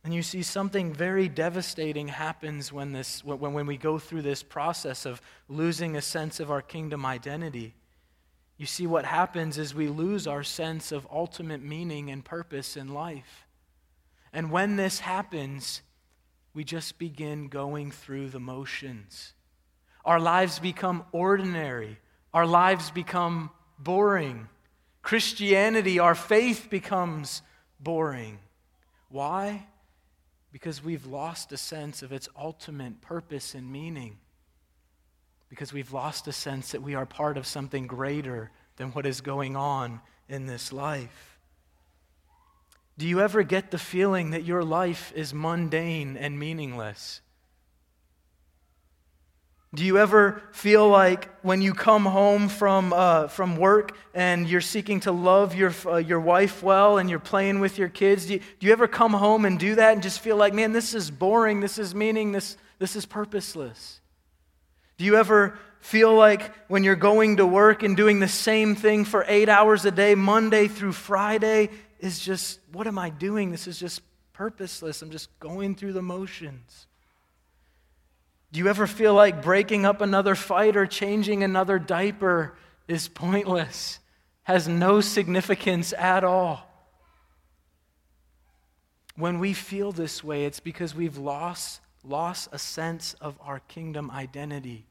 And 0.03 0.13
you 0.13 0.23
see, 0.23 0.43
something 0.43 0.93
very 0.93 1.27
devastating 1.27 2.07
happens 2.07 2.71
when, 2.71 2.93
this, 2.93 3.23
when, 3.23 3.53
when 3.53 3.65
we 3.65 3.77
go 3.77 3.99
through 3.99 4.21
this 4.21 4.43
process 4.43 5.05
of 5.05 5.21
losing 5.47 5.95
a 5.95 6.01
sense 6.01 6.39
of 6.39 6.51
our 6.51 6.61
kingdom 6.61 7.05
identity. 7.05 7.75
You 8.59 8.65
see, 8.65 8.85
what 8.85 9.05
happens 9.05 9.57
is 9.57 9.73
we 9.73 9.87
lose 9.87 10.27
our 10.27 10.43
sense 10.43 10.91
of 10.91 11.07
ultimate 11.09 11.63
meaning 11.63 12.11
and 12.11 12.25
purpose 12.25 12.75
in 12.75 12.93
life. 12.93 13.47
And 14.33 14.51
when 14.51 14.75
this 14.75 14.99
happens, 14.99 15.81
we 16.53 16.65
just 16.65 16.99
begin 16.99 17.47
going 17.47 17.89
through 17.89 18.29
the 18.29 18.39
motions. 18.41 19.33
Our 20.03 20.19
lives 20.19 20.59
become 20.59 21.05
ordinary, 21.13 21.99
our 22.33 22.45
lives 22.45 22.91
become 22.91 23.49
boring. 23.79 24.49
Christianity, 25.01 25.97
our 25.97 26.13
faith 26.13 26.67
becomes 26.69 27.41
boring. 27.79 28.39
Why? 29.07 29.67
Because 30.51 30.83
we've 30.83 31.05
lost 31.05 31.53
a 31.53 31.57
sense 31.57 32.01
of 32.03 32.11
its 32.11 32.27
ultimate 32.37 32.99
purpose 32.99 33.55
and 33.55 33.71
meaning. 33.71 34.17
Because 35.49 35.73
we've 35.73 35.91
lost 35.91 36.27
a 36.27 36.31
sense 36.31 36.71
that 36.71 36.81
we 36.81 36.95
are 36.95 37.05
part 37.05 37.37
of 37.37 37.47
something 37.47 37.87
greater 37.87 38.51
than 38.77 38.91
what 38.91 39.05
is 39.05 39.21
going 39.21 39.55
on 39.55 39.99
in 40.27 40.45
this 40.45 40.71
life. 40.71 41.39
Do 42.97 43.07
you 43.07 43.21
ever 43.21 43.43
get 43.43 43.71
the 43.71 43.77
feeling 43.77 44.31
that 44.31 44.43
your 44.43 44.63
life 44.63 45.11
is 45.15 45.33
mundane 45.33 46.17
and 46.17 46.37
meaningless? 46.37 47.21
Do 49.73 49.85
you 49.85 49.99
ever 49.99 50.41
feel 50.51 50.89
like 50.89 51.29
when 51.43 51.61
you 51.61 51.75
come 51.75 52.03
home 52.05 52.49
from, 52.49 52.91
uh, 52.91 53.27
from 53.27 53.55
work 53.55 53.95
and 54.15 54.49
you're 54.49 54.61
seeking 54.61 54.99
to 55.01 55.11
love 55.11 55.53
your, 55.53 55.73
uh, 55.85 55.97
your 55.97 56.19
wife 56.19 56.63
well 56.63 56.97
and 56.97 57.07
you're 57.07 57.19
playing 57.19 57.59
with 57.59 57.77
your 57.77 57.87
kids, 57.87 58.25
do 58.25 58.33
you, 58.33 58.39
do 58.39 58.67
you 58.67 58.73
ever 58.73 58.87
come 58.87 59.13
home 59.13 59.45
and 59.45 59.59
do 59.59 59.75
that 59.75 59.93
and 59.93 60.01
just 60.01 60.21
feel 60.21 60.37
like, 60.37 60.55
man, 60.55 60.73
this 60.73 60.95
is 60.95 61.11
boring, 61.11 61.59
this 61.59 61.77
is 61.77 61.93
meaning, 61.93 62.31
this, 62.31 62.57
this 62.79 62.95
is 62.95 63.05
purposeless? 63.05 63.98
Do 64.99 65.05
you 65.05 65.15
ever 65.15 65.57
feel 65.79 66.13
like 66.13 66.53
when 66.67 66.83
you're 66.83 66.97
going 66.97 67.37
to 67.37 67.45
work 67.45 67.83
and 67.83 67.95
doing 67.95 68.19
the 68.19 68.27
same 68.27 68.75
thing 68.75 69.05
for 69.05 69.23
eight 69.29 69.47
hours 69.47 69.85
a 69.85 69.91
day, 69.91 70.13
Monday 70.13 70.67
through 70.67 70.91
Friday, 70.91 71.69
is 72.01 72.19
just, 72.19 72.59
what 72.73 72.85
am 72.85 72.99
I 72.99 73.09
doing? 73.09 73.49
This 73.49 73.65
is 73.65 73.79
just 73.79 74.01
purposeless. 74.33 75.01
I'm 75.01 75.09
just 75.09 75.29
going 75.39 75.75
through 75.75 75.93
the 75.93 76.01
motions. 76.01 76.85
Do 78.51 78.59
you 78.59 78.67
ever 78.67 78.87
feel 78.87 79.13
like 79.13 79.41
breaking 79.41 79.85
up 79.85 80.01
another 80.01 80.35
fight 80.35 80.75
or 80.75 80.85
changing 80.85 81.45
another 81.45 81.79
diaper 81.79 82.57
is 82.89 83.07
pointless, 83.07 83.99
has 84.43 84.67
no 84.67 84.99
significance 84.99 85.93
at 85.93 86.25
all? 86.25 86.69
When 89.15 89.39
we 89.39 89.53
feel 89.53 89.93
this 89.93 90.25
way, 90.25 90.43
it's 90.43 90.59
because 90.59 90.93
we've 90.93 91.17
lost, 91.17 91.79
lost 92.03 92.49
a 92.51 92.59
sense 92.59 93.13
of 93.21 93.39
our 93.41 93.59
kingdom 93.61 94.11
identity. 94.11 94.87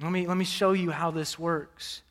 Let 0.00 0.10
me, 0.10 0.26
let 0.26 0.36
me 0.36 0.44
show 0.44 0.72
you 0.72 0.90
how 0.90 1.10
this 1.10 1.38
works. 1.38 2.02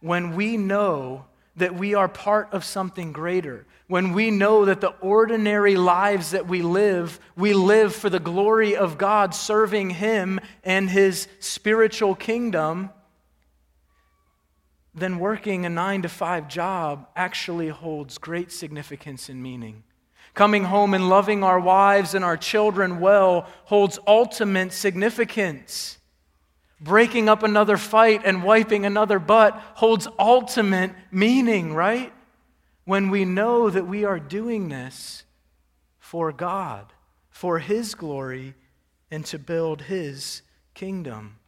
When 0.00 0.36
we 0.36 0.56
know 0.56 1.24
that 1.56 1.74
we 1.74 1.94
are 1.94 2.08
part 2.08 2.52
of 2.52 2.64
something 2.64 3.12
greater, 3.12 3.66
when 3.88 4.12
we 4.12 4.30
know 4.30 4.64
that 4.64 4.80
the 4.80 4.94
ordinary 5.00 5.76
lives 5.76 6.32
that 6.32 6.46
we 6.46 6.62
live, 6.62 7.18
we 7.36 7.52
live 7.52 7.94
for 7.94 8.10
the 8.10 8.20
glory 8.20 8.76
of 8.76 8.98
God, 8.98 9.34
serving 9.34 9.90
Him 9.90 10.40
and 10.64 10.90
His 10.90 11.28
spiritual 11.40 12.14
kingdom, 12.14 12.90
then 14.94 15.18
working 15.18 15.66
a 15.66 15.68
nine 15.68 16.02
to 16.02 16.08
five 16.08 16.48
job 16.48 17.06
actually 17.14 17.68
holds 17.68 18.18
great 18.18 18.50
significance 18.50 19.28
and 19.28 19.42
meaning. 19.42 19.84
Coming 20.34 20.64
home 20.64 20.94
and 20.94 21.08
loving 21.08 21.42
our 21.44 21.60
wives 21.60 22.14
and 22.14 22.24
our 22.24 22.36
children 22.36 23.00
well 23.00 23.46
holds 23.64 23.98
ultimate 24.06 24.72
significance. 24.72 25.98
Breaking 26.80 27.28
up 27.28 27.42
another 27.42 27.76
fight 27.76 28.22
and 28.24 28.42
wiping 28.42 28.84
another 28.84 29.18
butt 29.18 29.54
holds 29.74 30.06
ultimate 30.18 30.92
meaning, 31.10 31.72
right? 31.74 32.12
When 32.84 33.10
we 33.10 33.24
know 33.24 33.70
that 33.70 33.86
we 33.86 34.04
are 34.04 34.20
doing 34.20 34.68
this 34.68 35.24
for 35.98 36.32
God, 36.32 36.92
for 37.30 37.58
His 37.58 37.94
glory, 37.94 38.54
and 39.10 39.24
to 39.26 39.38
build 39.38 39.82
His 39.82 40.42
kingdom. 40.74 41.38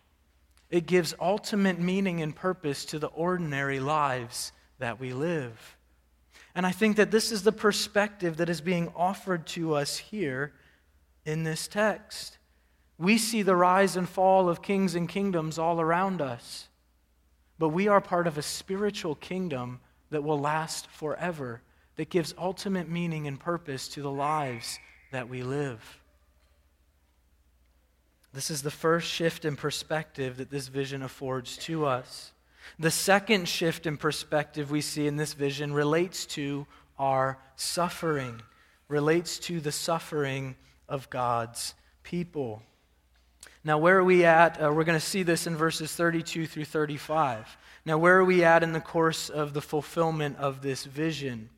It 0.71 0.87
gives 0.87 1.15
ultimate 1.21 1.79
meaning 1.79 2.23
and 2.23 2.35
purpose 2.35 2.85
to 2.87 2.99
the 2.99 3.09
ordinary 3.09 3.81
lives 3.81 4.53
that 4.79 4.99
we 4.99 5.13
live. 5.13 5.77
And 6.55 6.67
I 6.67 6.73
think 6.73 6.97
that 6.97 7.11
this 7.11 7.31
is 7.31 7.43
the 7.43 7.53
perspective 7.53 8.39
that 8.39 8.49
is 8.49 8.61
being 8.61 8.93
offered 8.97 9.47
to 9.49 9.75
us 9.75 9.97
here 9.97 10.55
in 11.25 11.45
this 11.45 11.69
text. 11.69 12.38
We 12.99 13.17
see 13.17 13.43
the 13.43 13.57
rise 13.57 13.97
and 13.97 14.09
fall 14.09 14.49
of 14.49 14.61
kings 14.61 14.95
and 14.95 15.09
kingdoms 15.09 15.59
all 15.59 15.81
around 15.81 16.21
us. 16.21 16.69
But 17.59 17.71
we 17.71 17.89
are 17.89 18.01
part 18.01 18.27
of 18.27 18.39
a 18.39 18.43
spiritual 18.43 19.15
kingdom 19.15 19.81
that 20.11 20.25
will 20.25 20.41
last 20.41 20.89
forever, 20.91 21.61
that 21.97 22.11
gives 22.11 22.35
ultimate 22.39 22.89
meaning 22.89 23.27
and 23.27 23.39
purpose 23.39 23.89
to 23.89 24.03
the 24.03 24.11
lives 24.11 24.79
that 25.13 25.29
we 25.29 25.43
live. 25.43 26.01
This 28.33 28.51
is 28.51 28.63
the 28.63 28.71
first 28.71 29.09
shift 29.09 29.45
in 29.45 29.57
perspective 29.57 30.37
that 30.37 30.51
this 30.51 30.69
vision 30.69 31.03
affords 31.03 31.57
to 31.59 31.87
us. 31.87 32.33
The 32.79 32.91
second 32.91 33.49
shift 33.49 33.87
in 33.87 33.97
perspective 33.97 34.71
we 34.71 34.81
see 34.81 35.07
in 35.07 35.17
this 35.17 35.33
vision 35.33 35.73
relates 35.73 36.27
to 36.27 36.67
our 36.99 37.39
suffering, 37.57 38.43
relates 38.89 39.39
to 39.41 39.61
the 39.61 39.73
suffering 39.73 40.57
of 40.89 41.09
God's 41.11 41.75
people. 42.03 42.63
Now, 43.65 43.79
where 43.79 43.99
are 43.99 44.05
we 44.05 44.25
at? 44.25 44.63
Uh, 44.63 44.73
we're 44.73 44.85
going 44.85 44.99
to 44.99 45.05
see 45.05 45.23
this 45.23 45.47
in 45.47 45.57
verses 45.57 45.93
32 45.93 46.47
through 46.47 46.65
35. 46.65 47.57
Now, 47.85 47.99
where 47.99 48.19
are 48.19 48.25
we 48.25 48.45
at 48.45 48.63
in 48.63 48.73
the 48.73 48.81
course 48.81 49.31
of 49.31 49.53
the 49.53 49.61
fulfillment 49.61 50.37
of 50.39 50.63
this 50.63 50.85
vision? 50.85 51.51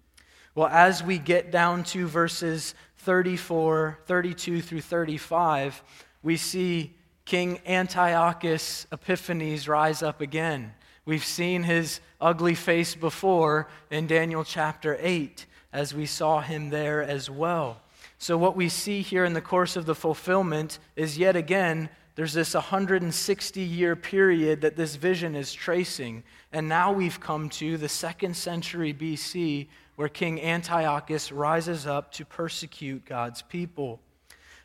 Well, 0.54 0.68
as 0.68 1.02
we 1.02 1.18
get 1.18 1.50
down 1.50 1.84
to 1.84 2.06
verses 2.06 2.74
34, 2.98 3.98
32 4.06 4.62
through 4.62 4.80
35, 4.80 5.82
we 6.22 6.36
see 6.36 6.94
King 7.24 7.60
Antiochus 7.66 8.86
Epiphanes 8.90 9.68
rise 9.68 10.02
up 10.02 10.20
again. 10.20 10.72
We've 11.04 11.24
seen 11.24 11.62
his 11.62 12.00
ugly 12.20 12.54
face 12.54 12.94
before 12.94 13.68
in 13.90 14.06
Daniel 14.06 14.44
chapter 14.44 14.96
8, 15.00 15.46
as 15.72 15.94
we 15.94 16.06
saw 16.06 16.40
him 16.40 16.70
there 16.70 17.02
as 17.02 17.30
well. 17.30 17.80
So, 18.22 18.36
what 18.36 18.54
we 18.54 18.68
see 18.68 19.00
here 19.00 19.24
in 19.24 19.32
the 19.32 19.40
course 19.40 19.76
of 19.76 19.86
the 19.86 19.94
fulfillment 19.94 20.78
is 20.94 21.16
yet 21.16 21.36
again 21.36 21.88
there's 22.16 22.34
this 22.34 22.52
160 22.52 23.60
year 23.62 23.96
period 23.96 24.60
that 24.60 24.76
this 24.76 24.94
vision 24.96 25.34
is 25.34 25.54
tracing. 25.54 26.22
And 26.52 26.68
now 26.68 26.92
we've 26.92 27.18
come 27.18 27.48
to 27.48 27.78
the 27.78 27.88
second 27.88 28.36
century 28.36 28.92
BC, 28.92 29.68
where 29.96 30.10
King 30.10 30.38
Antiochus 30.38 31.32
rises 31.32 31.86
up 31.86 32.12
to 32.12 32.26
persecute 32.26 33.06
God's 33.06 33.40
people. 33.40 34.00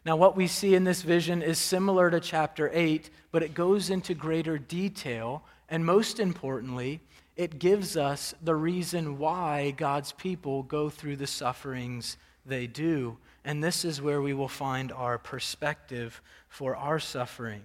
Now, 0.03 0.17
what 0.17 0.35
we 0.35 0.47
see 0.47 0.75
in 0.75 0.83
this 0.83 1.01
vision 1.01 1.41
is 1.41 1.57
similar 1.57 2.11
to 2.11 2.19
chapter 2.19 2.69
8, 2.73 3.09
but 3.31 3.41
it 3.41 3.53
goes 3.53 3.89
into 3.89 4.13
greater 4.13 4.57
detail. 4.57 5.45
And 5.69 5.85
most 5.85 6.19
importantly, 6.19 6.99
it 7.37 7.57
gives 7.57 7.95
us 7.95 8.35
the 8.43 8.55
reason 8.55 9.17
why 9.17 9.71
God's 9.71 10.11
people 10.11 10.61
go 10.63 10.89
through 10.89 11.15
the 11.15 11.25
sufferings 11.25 12.17
they 12.45 12.67
do. 12.67 13.17
And 13.45 13.63
this 13.63 13.85
is 13.85 14.01
where 14.01 14.21
we 14.21 14.33
will 14.33 14.49
find 14.49 14.91
our 14.91 15.17
perspective 15.19 16.21
for 16.49 16.75
our 16.75 16.99
suffering. 16.99 17.61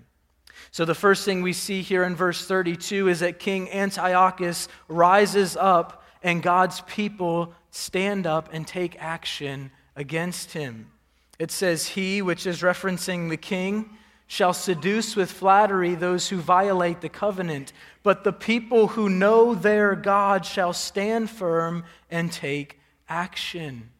So, 0.70 0.84
the 0.84 0.94
first 0.94 1.24
thing 1.24 1.42
we 1.42 1.54
see 1.54 1.80
here 1.80 2.04
in 2.04 2.14
verse 2.14 2.46
32 2.46 3.08
is 3.08 3.20
that 3.20 3.38
King 3.38 3.70
Antiochus 3.70 4.68
rises 4.88 5.56
up 5.56 6.04
and 6.22 6.42
God's 6.42 6.82
people 6.82 7.54
stand 7.70 8.26
up 8.26 8.50
and 8.52 8.66
take 8.66 9.00
action 9.00 9.70
against 9.96 10.52
him. 10.52 10.90
It 11.38 11.50
says, 11.50 11.88
He, 11.88 12.20
which 12.20 12.46
is 12.46 12.60
referencing 12.60 13.30
the 13.30 13.38
king, 13.38 13.90
shall 14.26 14.52
seduce 14.52 15.16
with 15.16 15.32
flattery 15.32 15.94
those 15.94 16.28
who 16.28 16.36
violate 16.36 17.00
the 17.00 17.08
covenant, 17.08 17.72
but 18.02 18.22
the 18.22 18.32
people 18.32 18.88
who 18.88 19.08
know 19.08 19.54
their 19.54 19.96
God 19.96 20.44
shall 20.44 20.72
stand 20.72 21.30
firm 21.30 21.84
and 22.10 22.30
take 22.30 22.78
action. 23.08 23.90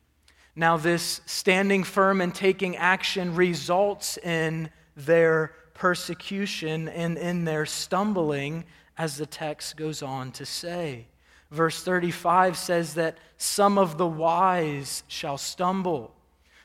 Now, 0.57 0.76
this 0.76 1.21
standing 1.26 1.85
firm 1.85 2.21
and 2.21 2.35
taking 2.35 2.76
action 2.76 3.35
results 3.35 4.19
in 4.19 4.71
their 4.97 5.52
persecution 5.75 6.88
and 6.88 7.16
in 7.16 7.45
their 7.45 7.64
stumbling, 7.66 8.64
as 8.99 9.16
the 9.16 9.26
text 9.26 9.76
goes 9.76 10.02
on 10.02 10.33
to 10.33 10.45
say. 10.45 11.07
Verse 11.50 11.83
35 11.83 12.57
says 12.57 12.95
that 12.95 13.16
some 13.38 13.78
of 13.78 13.97
the 13.97 14.07
wise 14.07 15.02
shall 15.09 15.38
stumble. 15.38 16.14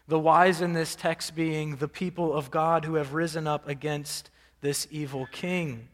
The 0.07 0.19
wise 0.19 0.61
in 0.61 0.73
this 0.73 0.95
text 0.95 1.33
being 1.33 1.77
the 1.77 1.87
people 1.87 2.33
of 2.33 2.51
God 2.51 2.85
who 2.85 2.95
have 2.95 3.13
risen 3.13 3.47
up 3.47 3.67
against 3.67 4.29
this 4.61 4.87
evil 4.91 5.27
king. 5.31 5.87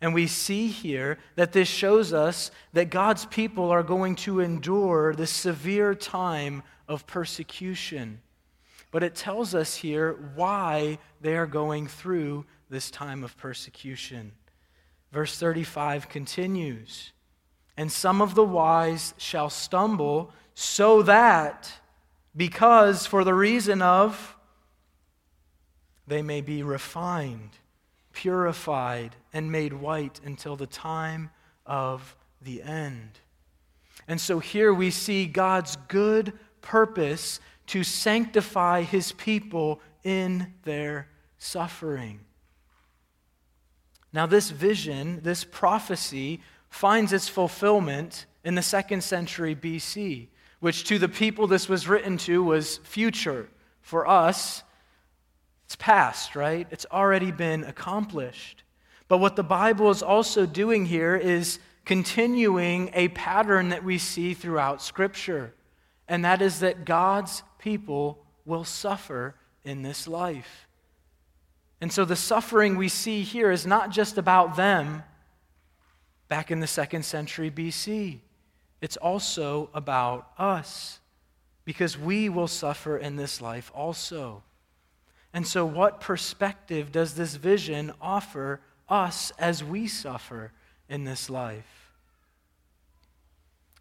And 0.00 0.12
we 0.12 0.26
see 0.26 0.68
here 0.68 1.18
that 1.36 1.52
this 1.52 1.68
shows 1.68 2.12
us 2.12 2.50
that 2.72 2.90
God's 2.90 3.26
people 3.26 3.70
are 3.70 3.82
going 3.82 4.16
to 4.16 4.40
endure 4.40 5.14
this 5.14 5.30
severe 5.30 5.94
time 5.94 6.62
of 6.90 7.06
persecution. 7.06 8.20
But 8.90 9.04
it 9.04 9.14
tells 9.14 9.54
us 9.54 9.76
here 9.76 10.18
why 10.34 10.98
they 11.20 11.36
are 11.36 11.46
going 11.46 11.86
through 11.86 12.44
this 12.68 12.90
time 12.90 13.22
of 13.22 13.36
persecution. 13.36 14.32
Verse 15.12 15.38
35 15.38 16.08
continues 16.08 17.12
And 17.76 17.90
some 17.90 18.20
of 18.20 18.34
the 18.34 18.44
wise 18.44 19.14
shall 19.16 19.48
stumble, 19.50 20.32
so 20.54 21.02
that, 21.02 21.72
because 22.36 23.06
for 23.06 23.22
the 23.22 23.34
reason 23.34 23.80
of, 23.80 24.36
they 26.08 26.22
may 26.22 26.40
be 26.40 26.64
refined, 26.64 27.50
purified, 28.12 29.14
and 29.32 29.52
made 29.52 29.72
white 29.74 30.20
until 30.24 30.56
the 30.56 30.66
time 30.66 31.30
of 31.64 32.16
the 32.42 32.64
end. 32.64 33.20
And 34.08 34.20
so 34.20 34.40
here 34.40 34.74
we 34.74 34.90
see 34.90 35.26
God's 35.26 35.76
good 35.86 36.32
purpose 36.62 37.40
to 37.68 37.84
sanctify 37.84 38.82
his 38.82 39.12
people 39.12 39.80
in 40.02 40.54
their 40.64 41.08
suffering. 41.38 42.20
Now, 44.12 44.26
this 44.26 44.50
vision, 44.50 45.20
this 45.22 45.44
prophecy, 45.44 46.40
finds 46.68 47.12
its 47.12 47.28
fulfillment 47.28 48.26
in 48.44 48.54
the 48.54 48.62
second 48.62 49.02
century 49.02 49.54
BC, 49.54 50.28
which 50.60 50.84
to 50.84 50.98
the 50.98 51.08
people 51.08 51.46
this 51.46 51.68
was 51.68 51.88
written 51.88 52.16
to 52.18 52.42
was 52.42 52.78
future. 52.78 53.48
For 53.82 54.06
us, 54.06 54.62
it's 55.64 55.76
past, 55.76 56.34
right? 56.34 56.66
It's 56.70 56.86
already 56.90 57.30
been 57.30 57.64
accomplished. 57.64 58.64
But 59.06 59.18
what 59.18 59.36
the 59.36 59.44
Bible 59.44 59.90
is 59.90 60.02
also 60.02 60.46
doing 60.46 60.86
here 60.86 61.16
is 61.16 61.58
continuing 61.84 62.90
a 62.94 63.08
pattern 63.08 63.70
that 63.70 63.84
we 63.84 63.98
see 63.98 64.34
throughout 64.34 64.82
Scripture, 64.82 65.54
and 66.10 66.24
that 66.24 66.42
is 66.42 66.58
that 66.58 66.84
God's 66.84 67.44
people 67.60 68.18
will 68.44 68.64
suffer 68.64 69.36
in 69.62 69.82
this 69.82 70.08
life. 70.08 70.66
And 71.80 71.92
so 71.92 72.04
the 72.04 72.16
suffering 72.16 72.76
we 72.76 72.88
see 72.88 73.22
here 73.22 73.52
is 73.52 73.64
not 73.64 73.90
just 73.90 74.18
about 74.18 74.56
them 74.56 75.04
back 76.28 76.50
in 76.50 76.58
the 76.58 76.66
second 76.66 77.04
century 77.04 77.48
BC, 77.48 78.18
it's 78.80 78.96
also 78.96 79.70
about 79.72 80.32
us 80.36 80.98
because 81.64 81.96
we 81.96 82.28
will 82.28 82.48
suffer 82.48 82.96
in 82.98 83.14
this 83.14 83.40
life 83.40 83.70
also. 83.72 84.42
And 85.32 85.46
so, 85.46 85.64
what 85.64 86.00
perspective 86.00 86.90
does 86.90 87.14
this 87.14 87.36
vision 87.36 87.92
offer 88.00 88.60
us 88.88 89.30
as 89.38 89.62
we 89.62 89.86
suffer 89.86 90.50
in 90.88 91.04
this 91.04 91.30
life? 91.30 91.79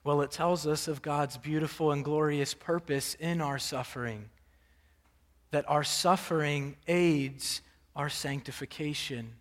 Well, 0.09 0.23
it 0.23 0.31
tells 0.31 0.65
us 0.65 0.87
of 0.87 1.03
God's 1.03 1.37
beautiful 1.37 1.91
and 1.91 2.03
glorious 2.03 2.55
purpose 2.55 3.13
in 3.19 3.41
our 3.41 3.59
suffering, 3.59 4.31
that 5.51 5.69
our 5.69 5.83
suffering 5.83 6.77
aids 6.87 7.61
our 7.95 8.09
sanctification. 8.09 9.33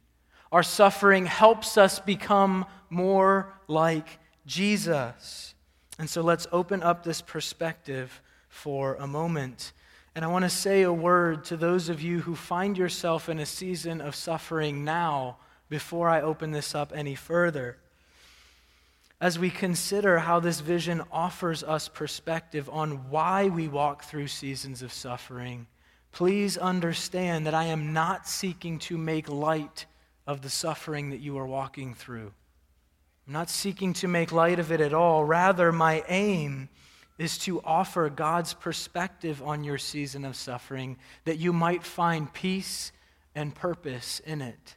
Our 0.52 0.62
suffering 0.62 1.24
helps 1.24 1.78
us 1.78 2.00
become 2.00 2.66
more 2.90 3.50
like 3.66 4.18
Jesus. 4.44 5.54
And 5.98 6.10
so 6.10 6.20
let's 6.20 6.46
open 6.52 6.82
up 6.82 7.02
this 7.02 7.22
perspective 7.22 8.20
for 8.50 8.96
a 8.96 9.06
moment. 9.06 9.72
And 10.14 10.22
I 10.22 10.28
want 10.28 10.44
to 10.44 10.50
say 10.50 10.82
a 10.82 10.92
word 10.92 11.46
to 11.46 11.56
those 11.56 11.88
of 11.88 12.02
you 12.02 12.20
who 12.20 12.36
find 12.36 12.76
yourself 12.76 13.30
in 13.30 13.38
a 13.38 13.46
season 13.46 14.02
of 14.02 14.14
suffering 14.14 14.84
now 14.84 15.38
before 15.70 16.10
I 16.10 16.20
open 16.20 16.50
this 16.50 16.74
up 16.74 16.92
any 16.94 17.14
further. 17.14 17.78
As 19.20 19.38
we 19.38 19.50
consider 19.50 20.18
how 20.18 20.40
this 20.40 20.60
vision 20.60 21.02
offers 21.10 21.64
us 21.64 21.88
perspective 21.88 22.70
on 22.70 23.10
why 23.10 23.48
we 23.48 23.66
walk 23.66 24.04
through 24.04 24.28
seasons 24.28 24.82
of 24.82 24.92
suffering 24.92 25.66
Please 26.12 26.56
understand 26.56 27.46
that 27.46 27.54
I 27.54 27.64
am 27.66 27.92
not 27.92 28.26
seeking 28.26 28.78
to 28.80 28.98
make 28.98 29.28
light 29.28 29.86
of 30.26 30.42
the 30.42 30.50
suffering 30.50 31.10
that 31.10 31.20
you 31.20 31.38
are 31.38 31.46
walking 31.46 31.94
through. 31.94 32.32
I'm 33.26 33.32
not 33.32 33.50
seeking 33.50 33.92
to 33.94 34.08
make 34.08 34.32
light 34.32 34.58
of 34.58 34.72
it 34.72 34.80
at 34.80 34.94
all. 34.94 35.24
Rather, 35.24 35.70
my 35.70 36.02
aim 36.08 36.68
is 37.18 37.36
to 37.38 37.60
offer 37.62 38.08
God's 38.08 38.54
perspective 38.54 39.42
on 39.42 39.64
your 39.64 39.78
season 39.78 40.24
of 40.24 40.36
suffering 40.36 40.96
that 41.24 41.38
you 41.38 41.52
might 41.52 41.84
find 41.84 42.32
peace 42.32 42.92
and 43.34 43.54
purpose 43.54 44.20
in 44.20 44.40
it. 44.40 44.76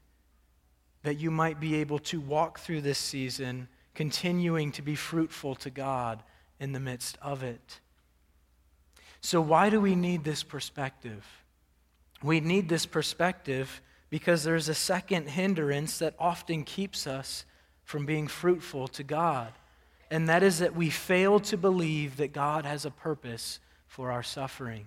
That 1.03 1.17
you 1.17 1.31
might 1.31 1.59
be 1.59 1.75
able 1.75 1.99
to 1.99 2.19
walk 2.19 2.59
through 2.59 2.81
this 2.81 2.99
season 2.99 3.67
continuing 3.93 4.71
to 4.73 4.81
be 4.81 4.95
fruitful 4.95 5.55
to 5.55 5.69
God 5.69 6.23
in 6.59 6.71
the 6.71 6.79
midst 6.79 7.17
of 7.21 7.43
it. 7.43 7.79
So, 9.21 9.39
why 9.41 9.69
do 9.69 9.79
we 9.79 9.95
need 9.95 10.23
this 10.23 10.43
perspective? 10.43 11.25
We 12.23 12.39
need 12.39 12.69
this 12.69 12.85
perspective 12.85 13.81
because 14.09 14.43
there's 14.43 14.69
a 14.69 14.75
second 14.75 15.29
hindrance 15.29 15.99
that 15.99 16.15
often 16.19 16.63
keeps 16.63 17.07
us 17.07 17.45
from 17.83 18.05
being 18.05 18.27
fruitful 18.27 18.87
to 18.89 19.03
God, 19.03 19.51
and 20.09 20.27
that 20.29 20.43
is 20.43 20.59
that 20.59 20.75
we 20.75 20.89
fail 20.89 21.39
to 21.41 21.57
believe 21.57 22.17
that 22.17 22.33
God 22.33 22.65
has 22.65 22.85
a 22.85 22.91
purpose 22.91 23.59
for 23.87 24.11
our 24.11 24.23
suffering. 24.23 24.85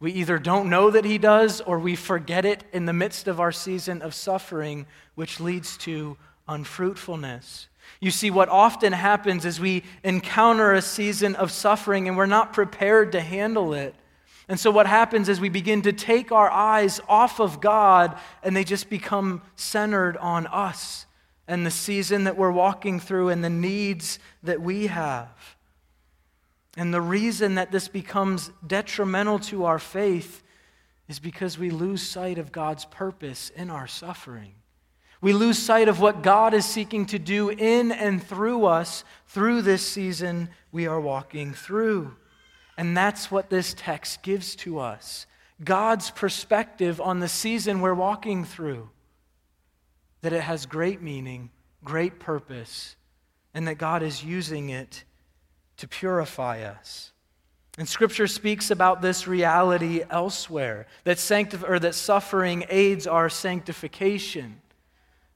We 0.00 0.12
either 0.12 0.38
don't 0.38 0.68
know 0.68 0.90
that 0.90 1.04
He 1.04 1.18
does 1.18 1.60
or 1.60 1.78
we 1.78 1.94
forget 1.94 2.44
it 2.44 2.64
in 2.72 2.86
the 2.86 2.92
midst 2.92 3.28
of 3.28 3.38
our 3.38 3.52
season 3.52 4.02
of 4.02 4.14
suffering, 4.14 4.86
which 5.14 5.38
leads 5.38 5.76
to 5.78 6.16
unfruitfulness. 6.48 7.68
You 8.00 8.10
see, 8.10 8.30
what 8.30 8.48
often 8.48 8.92
happens 8.92 9.44
is 9.44 9.60
we 9.60 9.84
encounter 10.02 10.72
a 10.72 10.82
season 10.82 11.36
of 11.36 11.52
suffering 11.52 12.08
and 12.08 12.16
we're 12.16 12.26
not 12.26 12.52
prepared 12.52 13.12
to 13.12 13.20
handle 13.20 13.74
it. 13.74 13.94
And 14.48 14.58
so, 14.58 14.70
what 14.70 14.86
happens 14.86 15.28
is 15.28 15.40
we 15.40 15.48
begin 15.48 15.82
to 15.82 15.92
take 15.92 16.32
our 16.32 16.50
eyes 16.50 17.00
off 17.08 17.40
of 17.40 17.60
God 17.60 18.18
and 18.42 18.56
they 18.56 18.64
just 18.64 18.90
become 18.90 19.40
centered 19.54 20.16
on 20.16 20.46
us 20.48 21.06
and 21.46 21.64
the 21.64 21.70
season 21.70 22.24
that 22.24 22.36
we're 22.36 22.50
walking 22.50 22.98
through 22.98 23.28
and 23.28 23.44
the 23.44 23.50
needs 23.50 24.18
that 24.42 24.60
we 24.60 24.88
have. 24.88 25.56
And 26.76 26.92
the 26.92 27.00
reason 27.00 27.56
that 27.56 27.70
this 27.70 27.88
becomes 27.88 28.50
detrimental 28.66 29.38
to 29.40 29.64
our 29.64 29.78
faith 29.78 30.42
is 31.08 31.18
because 31.18 31.58
we 31.58 31.70
lose 31.70 32.02
sight 32.02 32.38
of 32.38 32.52
God's 32.52 32.84
purpose 32.86 33.50
in 33.50 33.70
our 33.70 33.86
suffering. 33.86 34.54
We 35.22 35.32
lose 35.32 35.56
sight 35.56 35.88
of 35.88 36.00
what 36.00 36.22
God 36.22 36.52
is 36.52 36.66
seeking 36.66 37.06
to 37.06 37.18
do 37.18 37.48
in 37.48 37.92
and 37.92 38.22
through 38.22 38.66
us 38.66 39.04
through 39.28 39.62
this 39.62 39.86
season 39.86 40.50
we 40.72 40.88
are 40.88 41.00
walking 41.00 41.54
through. 41.54 42.16
And 42.76 42.96
that's 42.96 43.30
what 43.30 43.48
this 43.48 43.74
text 43.78 44.22
gives 44.22 44.56
to 44.56 44.80
us 44.80 45.26
God's 45.62 46.10
perspective 46.10 47.00
on 47.00 47.20
the 47.20 47.28
season 47.28 47.80
we're 47.80 47.94
walking 47.94 48.44
through. 48.44 48.90
That 50.22 50.32
it 50.32 50.42
has 50.42 50.66
great 50.66 51.00
meaning, 51.00 51.50
great 51.84 52.18
purpose, 52.18 52.96
and 53.54 53.68
that 53.68 53.76
God 53.76 54.02
is 54.02 54.24
using 54.24 54.70
it 54.70 55.04
to 55.76 55.86
purify 55.86 56.62
us. 56.62 57.12
And 57.78 57.88
Scripture 57.88 58.26
speaks 58.26 58.72
about 58.72 59.02
this 59.02 59.28
reality 59.28 60.02
elsewhere 60.10 60.88
that, 61.04 61.18
sanctif- 61.18 61.68
or 61.68 61.78
that 61.78 61.94
suffering 61.94 62.64
aids 62.68 63.06
our 63.06 63.28
sanctification. 63.28 64.60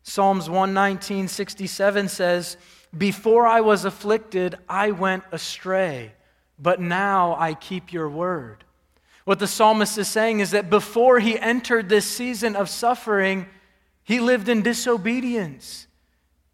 Psalms 0.09 0.49
119, 0.49 1.27
67 1.27 2.09
says, 2.09 2.57
Before 2.97 3.45
I 3.45 3.61
was 3.61 3.85
afflicted, 3.85 4.57
I 4.69 4.93
went 4.93 5.25
astray, 5.33 6.13
but 6.61 6.81
now 6.81 7.35
I 7.37 7.55
keep 7.55 7.93
your 7.93 8.09
word. 8.09 8.63
What 9.25 9.41
the 9.41 9.49
psalmist 9.49 9.99
is 9.99 10.07
saying 10.07 10.39
is 10.39 10.53
that 10.53 10.71
before 10.71 11.19
he 11.19 11.37
entered 11.37 11.89
this 11.89 12.07
season 12.07 12.55
of 12.55 12.71
suffering, 12.71 13.47
he 14.05 14.21
lived 14.21 14.49
in 14.49 14.63
disobedience, 14.63 15.89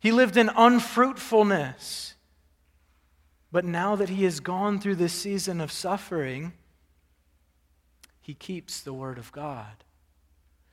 he 0.00 0.12
lived 0.12 0.38
in 0.38 0.48
unfruitfulness. 0.56 2.14
But 3.52 3.66
now 3.66 3.96
that 3.96 4.08
he 4.08 4.24
has 4.24 4.40
gone 4.40 4.80
through 4.80 4.94
this 4.94 5.12
season 5.12 5.60
of 5.60 5.70
suffering, 5.70 6.54
he 8.22 8.32
keeps 8.32 8.80
the 8.80 8.94
word 8.94 9.18
of 9.18 9.30
God. 9.30 9.84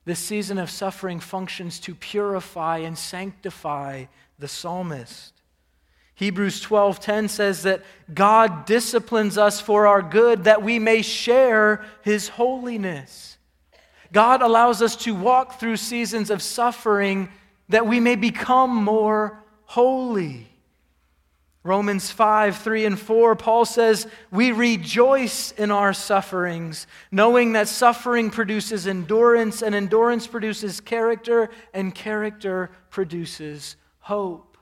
This 0.09 0.17
season 0.17 0.57
of 0.57 0.71
suffering 0.71 1.19
functions 1.19 1.79
to 1.81 1.93
purify 1.93 2.79
and 2.79 2.97
sanctify 2.97 4.05
the 4.39 4.47
psalmist. 4.47 5.33
Hebrews 6.15 6.61
12:10 6.61 7.29
says 7.29 7.61
that 7.61 7.83
God 8.11 8.65
disciplines 8.65 9.37
us 9.37 9.61
for 9.61 9.85
our 9.85 10.01
good 10.01 10.45
that 10.45 10.63
we 10.63 10.79
may 10.79 11.03
share 11.03 11.85
his 12.01 12.29
holiness. 12.29 13.37
God 14.11 14.41
allows 14.41 14.81
us 14.81 14.95
to 14.95 15.13
walk 15.13 15.59
through 15.59 15.77
seasons 15.77 16.31
of 16.31 16.41
suffering 16.41 17.29
that 17.67 17.85
we 17.85 17.99
may 17.99 18.15
become 18.15 18.73
more 18.73 19.43
holy. 19.65 20.48
Romans 21.63 22.09
5, 22.09 22.57
3 22.57 22.85
and 22.85 22.99
4, 22.99 23.35
Paul 23.35 23.65
says, 23.65 24.07
We 24.31 24.51
rejoice 24.53 25.51
in 25.51 25.71
our 25.71 25.93
sufferings, 25.93 26.87
knowing 27.11 27.51
that 27.53 27.67
suffering 27.67 28.29
produces 28.29 28.87
endurance, 28.87 29.61
and 29.61 29.75
endurance 29.75 30.25
produces 30.25 30.79
character, 30.79 31.49
and 31.73 31.93
character 31.93 32.71
produces 32.89 33.75
hope. 33.99 34.57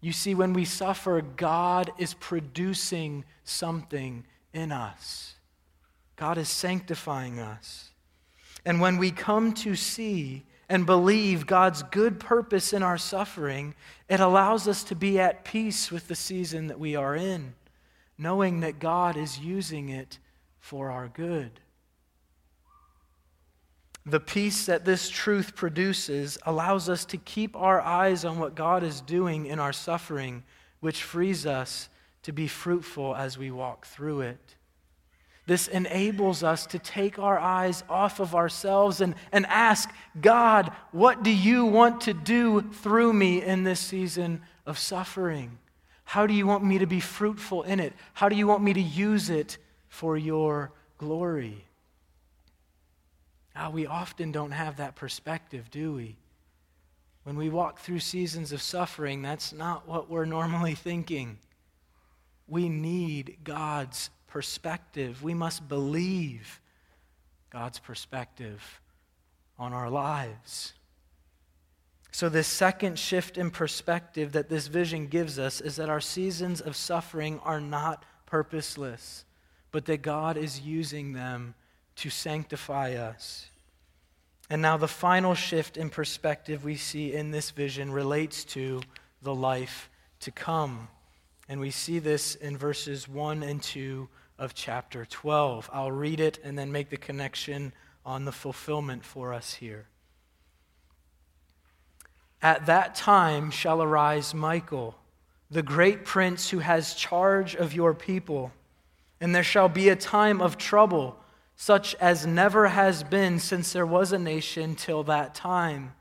You 0.00 0.12
see, 0.12 0.34
when 0.36 0.52
we 0.52 0.64
suffer, 0.64 1.20
God 1.20 1.90
is 1.98 2.14
producing 2.14 3.24
something 3.42 4.24
in 4.52 4.70
us. 4.70 5.34
God 6.14 6.38
is 6.38 6.48
sanctifying 6.48 7.40
us. 7.40 7.90
And 8.64 8.80
when 8.80 8.98
we 8.98 9.10
come 9.10 9.52
to 9.54 9.74
see 9.74 10.44
and 10.68 10.84
believe 10.84 11.46
God's 11.46 11.82
good 11.82 12.20
purpose 12.20 12.72
in 12.72 12.82
our 12.82 12.98
suffering, 12.98 13.74
it 14.08 14.20
allows 14.20 14.68
us 14.68 14.84
to 14.84 14.94
be 14.94 15.18
at 15.18 15.44
peace 15.44 15.90
with 15.90 16.08
the 16.08 16.14
season 16.14 16.66
that 16.66 16.78
we 16.78 16.94
are 16.94 17.16
in, 17.16 17.54
knowing 18.18 18.60
that 18.60 18.78
God 18.78 19.16
is 19.16 19.38
using 19.38 19.88
it 19.88 20.18
for 20.60 20.90
our 20.90 21.08
good. 21.08 21.60
The 24.04 24.20
peace 24.20 24.66
that 24.66 24.84
this 24.84 25.10
truth 25.10 25.54
produces 25.54 26.38
allows 26.46 26.88
us 26.88 27.04
to 27.06 27.18
keep 27.18 27.54
our 27.56 27.80
eyes 27.80 28.24
on 28.24 28.38
what 28.38 28.54
God 28.54 28.82
is 28.82 29.00
doing 29.02 29.46
in 29.46 29.58
our 29.58 29.72
suffering, 29.72 30.44
which 30.80 31.02
frees 31.02 31.44
us 31.44 31.88
to 32.22 32.32
be 32.32 32.48
fruitful 32.48 33.14
as 33.14 33.36
we 33.36 33.50
walk 33.50 33.86
through 33.86 34.22
it. 34.22 34.54
This 35.48 35.66
enables 35.66 36.42
us 36.42 36.66
to 36.66 36.78
take 36.78 37.18
our 37.18 37.38
eyes 37.38 37.82
off 37.88 38.20
of 38.20 38.34
ourselves 38.34 39.00
and, 39.00 39.14
and 39.32 39.46
ask, 39.46 39.88
God, 40.20 40.70
what 40.92 41.22
do 41.22 41.30
you 41.30 41.64
want 41.64 42.02
to 42.02 42.12
do 42.12 42.60
through 42.60 43.14
me 43.14 43.42
in 43.42 43.64
this 43.64 43.80
season 43.80 44.42
of 44.66 44.78
suffering? 44.78 45.56
How 46.04 46.26
do 46.26 46.34
you 46.34 46.46
want 46.46 46.64
me 46.64 46.76
to 46.76 46.86
be 46.86 47.00
fruitful 47.00 47.62
in 47.62 47.80
it? 47.80 47.94
How 48.12 48.28
do 48.28 48.36
you 48.36 48.46
want 48.46 48.62
me 48.62 48.74
to 48.74 48.80
use 48.80 49.30
it 49.30 49.56
for 49.88 50.18
your 50.18 50.70
glory? 50.98 51.64
Ah, 53.56 53.70
we 53.70 53.86
often 53.86 54.30
don't 54.30 54.50
have 54.50 54.76
that 54.76 54.96
perspective, 54.96 55.70
do 55.70 55.94
we? 55.94 56.16
When 57.24 57.38
we 57.38 57.48
walk 57.48 57.78
through 57.78 58.00
seasons 58.00 58.52
of 58.52 58.60
suffering, 58.60 59.22
that's 59.22 59.54
not 59.54 59.88
what 59.88 60.10
we're 60.10 60.26
normally 60.26 60.74
thinking. 60.74 61.38
We 62.46 62.68
need 62.68 63.38
God's 63.44 64.10
perspective. 64.28 65.22
We 65.22 65.34
must 65.34 65.68
believe 65.68 66.60
God's 67.50 67.78
perspective 67.78 68.80
on 69.58 69.72
our 69.72 69.90
lives. 69.90 70.74
So, 72.10 72.28
this 72.28 72.46
second 72.46 72.98
shift 72.98 73.36
in 73.36 73.50
perspective 73.50 74.32
that 74.32 74.48
this 74.48 74.66
vision 74.66 75.06
gives 75.06 75.38
us 75.38 75.60
is 75.60 75.76
that 75.76 75.88
our 75.88 76.00
seasons 76.00 76.60
of 76.60 76.74
suffering 76.74 77.38
are 77.40 77.60
not 77.60 78.04
purposeless, 78.26 79.24
but 79.70 79.84
that 79.86 80.02
God 80.02 80.36
is 80.36 80.60
using 80.60 81.12
them 81.12 81.54
to 81.96 82.10
sanctify 82.10 82.94
us. 82.94 83.46
And 84.50 84.62
now, 84.62 84.78
the 84.78 84.88
final 84.88 85.34
shift 85.34 85.76
in 85.76 85.90
perspective 85.90 86.64
we 86.64 86.76
see 86.76 87.12
in 87.12 87.30
this 87.30 87.50
vision 87.50 87.92
relates 87.92 88.44
to 88.46 88.80
the 89.20 89.34
life 89.34 89.90
to 90.20 90.30
come. 90.30 90.88
And 91.48 91.60
we 91.60 91.70
see 91.70 91.98
this 91.98 92.34
in 92.34 92.56
verses 92.56 93.08
1 93.08 93.42
and 93.42 93.62
2 93.62 94.08
of 94.38 94.54
chapter 94.54 95.06
12. 95.06 95.70
I'll 95.72 95.92
read 95.92 96.20
it 96.20 96.38
and 96.44 96.58
then 96.58 96.70
make 96.70 96.90
the 96.90 96.96
connection 96.96 97.72
on 98.04 98.24
the 98.24 98.32
fulfillment 98.32 99.04
for 99.04 99.32
us 99.32 99.54
here. 99.54 99.86
At 102.40 102.66
that 102.66 102.94
time 102.94 103.50
shall 103.50 103.82
arise 103.82 104.32
Michael, 104.34 104.96
the 105.50 105.62
great 105.62 106.04
prince 106.04 106.50
who 106.50 106.60
has 106.60 106.94
charge 106.94 107.56
of 107.56 107.72
your 107.72 107.94
people, 107.94 108.52
and 109.20 109.34
there 109.34 109.42
shall 109.42 109.68
be 109.68 109.88
a 109.88 109.96
time 109.96 110.40
of 110.40 110.56
trouble 110.56 111.18
such 111.56 111.96
as 111.96 112.24
never 112.24 112.68
has 112.68 113.02
been 113.02 113.40
since 113.40 113.72
there 113.72 113.86
was 113.86 114.12
a 114.12 114.18
nation 114.18 114.76
till 114.76 115.02
that 115.02 115.34
time. 115.34 115.92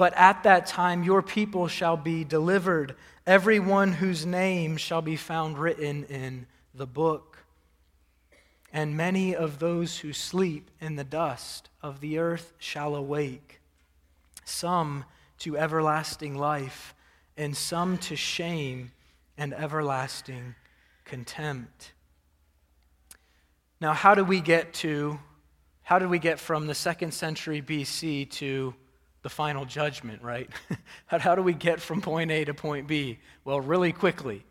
But 0.00 0.14
at 0.14 0.44
that 0.44 0.64
time 0.64 1.04
your 1.04 1.20
people 1.20 1.68
shall 1.68 1.98
be 1.98 2.24
delivered, 2.24 2.96
every 3.26 3.60
one 3.60 3.92
whose 3.92 4.24
name 4.24 4.78
shall 4.78 5.02
be 5.02 5.14
found 5.14 5.58
written 5.58 6.04
in 6.04 6.46
the 6.72 6.86
book. 6.86 7.44
And 8.72 8.96
many 8.96 9.36
of 9.36 9.58
those 9.58 9.98
who 9.98 10.14
sleep 10.14 10.70
in 10.80 10.96
the 10.96 11.04
dust 11.04 11.68
of 11.82 12.00
the 12.00 12.16
earth 12.16 12.54
shall 12.56 12.94
awake, 12.94 13.60
some 14.42 15.04
to 15.40 15.58
everlasting 15.58 16.34
life, 16.34 16.94
and 17.36 17.54
some 17.54 17.98
to 17.98 18.16
shame 18.16 18.92
and 19.36 19.52
everlasting 19.52 20.54
contempt. 21.04 21.92
Now, 23.82 23.92
how 23.92 24.14
do 24.14 24.24
we 24.24 24.40
get 24.40 24.72
to, 24.76 25.20
how 25.82 25.98
did 25.98 26.08
we 26.08 26.18
get 26.18 26.40
from 26.40 26.68
the 26.68 26.74
second 26.74 27.12
century 27.12 27.60
BC 27.60 28.30
to 28.30 28.74
the 29.22 29.28
final 29.28 29.64
judgment, 29.64 30.22
right? 30.22 30.48
how, 31.06 31.18
how, 31.18 31.34
do 31.34 31.42
we 31.42 31.52
get 31.52 31.80
from 31.80 32.00
point 32.00 32.30
A 32.30 32.44
to 32.44 32.54
point 32.54 32.86
B? 32.86 33.18
Well, 33.44 33.60
really 33.60 33.92
quickly. 33.92 34.44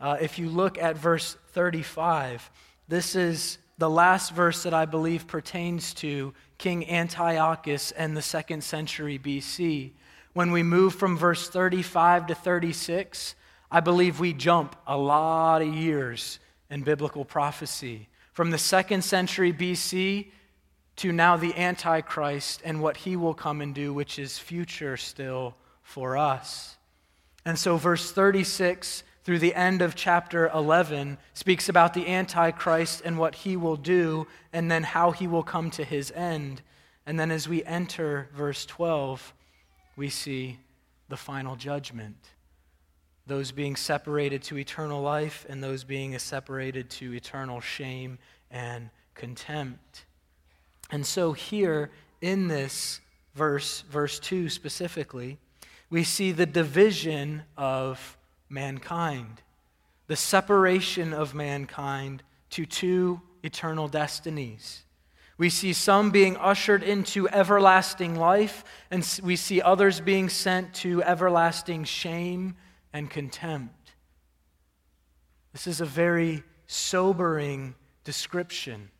Uh, 0.00 0.16
if 0.20 0.38
you 0.38 0.48
look 0.48 0.78
at 0.78 0.96
verse 0.96 1.36
35, 1.52 2.50
this 2.88 3.14
is 3.14 3.58
the 3.78 3.90
last 3.90 4.32
verse 4.32 4.62
that 4.64 4.74
I 4.74 4.84
believe 4.84 5.26
pertains 5.26 5.94
to 5.94 6.34
King 6.58 6.88
Antiochus 6.90 7.92
and 7.92 8.16
the 8.16 8.22
second 8.22 8.62
century 8.62 9.18
BC. 9.18 9.92
When 10.32 10.52
we 10.52 10.62
move 10.62 10.94
from 10.94 11.16
verse 11.16 11.48
35 11.48 12.28
to 12.28 12.34
36, 12.34 13.34
I 13.70 13.80
believe 13.80 14.20
we 14.20 14.32
jump 14.32 14.76
a 14.86 14.96
lot 14.96 15.62
of 15.62 15.74
years 15.74 16.38
in 16.68 16.82
biblical 16.82 17.24
prophecy 17.24 18.08
from 18.32 18.50
the 18.50 18.58
second 18.58 19.02
century 19.02 19.52
BC 19.52 20.30
to 21.00 21.12
now 21.12 21.36
the 21.36 21.56
Antichrist 21.56 22.60
and 22.62 22.82
what 22.82 22.98
he 22.98 23.16
will 23.16 23.32
come 23.32 23.62
and 23.62 23.74
do, 23.74 23.92
which 23.92 24.18
is 24.18 24.38
future 24.38 24.98
still 24.98 25.54
for 25.82 26.18
us. 26.18 26.76
And 27.44 27.58
so, 27.58 27.78
verse 27.78 28.12
36 28.12 29.02
through 29.24 29.38
the 29.38 29.54
end 29.54 29.80
of 29.80 29.94
chapter 29.94 30.48
11 30.48 31.16
speaks 31.34 31.68
about 31.68 31.94
the 31.94 32.06
Antichrist 32.06 33.02
and 33.04 33.18
what 33.18 33.34
he 33.34 33.56
will 33.56 33.76
do, 33.76 34.26
and 34.52 34.70
then 34.70 34.82
how 34.82 35.10
he 35.10 35.26
will 35.26 35.42
come 35.42 35.70
to 35.70 35.84
his 35.84 36.10
end. 36.12 36.60
And 37.06 37.18
then, 37.18 37.30
as 37.30 37.48
we 37.48 37.64
enter 37.64 38.28
verse 38.34 38.66
12, 38.66 39.32
we 39.96 40.10
see 40.10 40.58
the 41.08 41.16
final 41.16 41.56
judgment 41.56 42.16
those 43.26 43.52
being 43.52 43.76
separated 43.76 44.42
to 44.42 44.58
eternal 44.58 45.00
life 45.00 45.46
and 45.48 45.62
those 45.62 45.84
being 45.84 46.18
separated 46.18 46.90
to 46.90 47.14
eternal 47.14 47.60
shame 47.60 48.18
and 48.50 48.90
contempt. 49.14 50.04
And 50.90 51.06
so, 51.06 51.32
here 51.32 51.90
in 52.20 52.48
this 52.48 53.00
verse, 53.34 53.82
verse 53.82 54.18
2 54.18 54.48
specifically, 54.48 55.38
we 55.88 56.04
see 56.04 56.32
the 56.32 56.46
division 56.46 57.42
of 57.56 58.16
mankind, 58.48 59.42
the 60.06 60.16
separation 60.16 61.12
of 61.12 61.34
mankind 61.34 62.22
to 62.50 62.66
two 62.66 63.20
eternal 63.42 63.88
destinies. 63.88 64.84
We 65.38 65.48
see 65.48 65.72
some 65.72 66.10
being 66.10 66.36
ushered 66.36 66.82
into 66.82 67.28
everlasting 67.28 68.14
life, 68.14 68.62
and 68.90 69.06
we 69.22 69.36
see 69.36 69.62
others 69.62 70.00
being 70.00 70.28
sent 70.28 70.74
to 70.74 71.02
everlasting 71.02 71.84
shame 71.84 72.56
and 72.92 73.08
contempt. 73.08 73.92
This 75.52 75.66
is 75.66 75.80
a 75.80 75.86
very 75.86 76.42
sobering 76.66 77.74
description. 78.04 78.90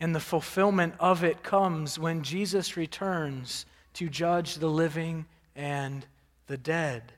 And 0.00 0.14
the 0.14 0.20
fulfillment 0.20 0.94
of 1.00 1.24
it 1.24 1.42
comes 1.42 1.98
when 1.98 2.22
Jesus 2.22 2.76
returns 2.76 3.64
to 3.94 4.08
judge 4.08 4.56
the 4.56 4.68
living 4.68 5.26
and 5.54 6.06
the 6.48 6.58
dead. 6.58 7.12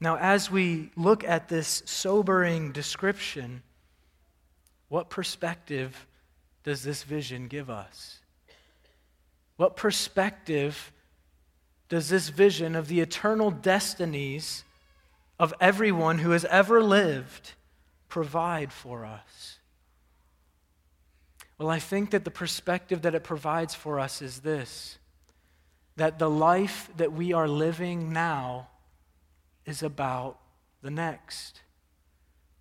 Now, 0.00 0.16
as 0.16 0.50
we 0.50 0.90
look 0.96 1.24
at 1.24 1.48
this 1.48 1.82
sobering 1.84 2.72
description, 2.72 3.62
what 4.88 5.10
perspective 5.10 6.06
does 6.64 6.82
this 6.82 7.02
vision 7.02 7.48
give 7.48 7.70
us? 7.70 8.18
What 9.56 9.76
perspective 9.76 10.92
does 11.88 12.08
this 12.08 12.28
vision 12.28 12.74
of 12.74 12.88
the 12.88 13.00
eternal 13.00 13.50
destinies 13.50 14.64
of 15.38 15.54
everyone 15.60 16.18
who 16.18 16.30
has 16.30 16.44
ever 16.46 16.82
lived 16.82 17.52
provide 18.08 18.72
for 18.72 19.04
us? 19.04 19.58
Well, 21.62 21.70
I 21.70 21.78
think 21.78 22.10
that 22.10 22.24
the 22.24 22.30
perspective 22.32 23.02
that 23.02 23.14
it 23.14 23.22
provides 23.22 23.72
for 23.72 24.00
us 24.00 24.20
is 24.20 24.40
this 24.40 24.98
that 25.94 26.18
the 26.18 26.28
life 26.28 26.90
that 26.96 27.12
we 27.12 27.32
are 27.32 27.46
living 27.46 28.12
now 28.12 28.66
is 29.64 29.84
about 29.84 30.40
the 30.82 30.90
next. 30.90 31.60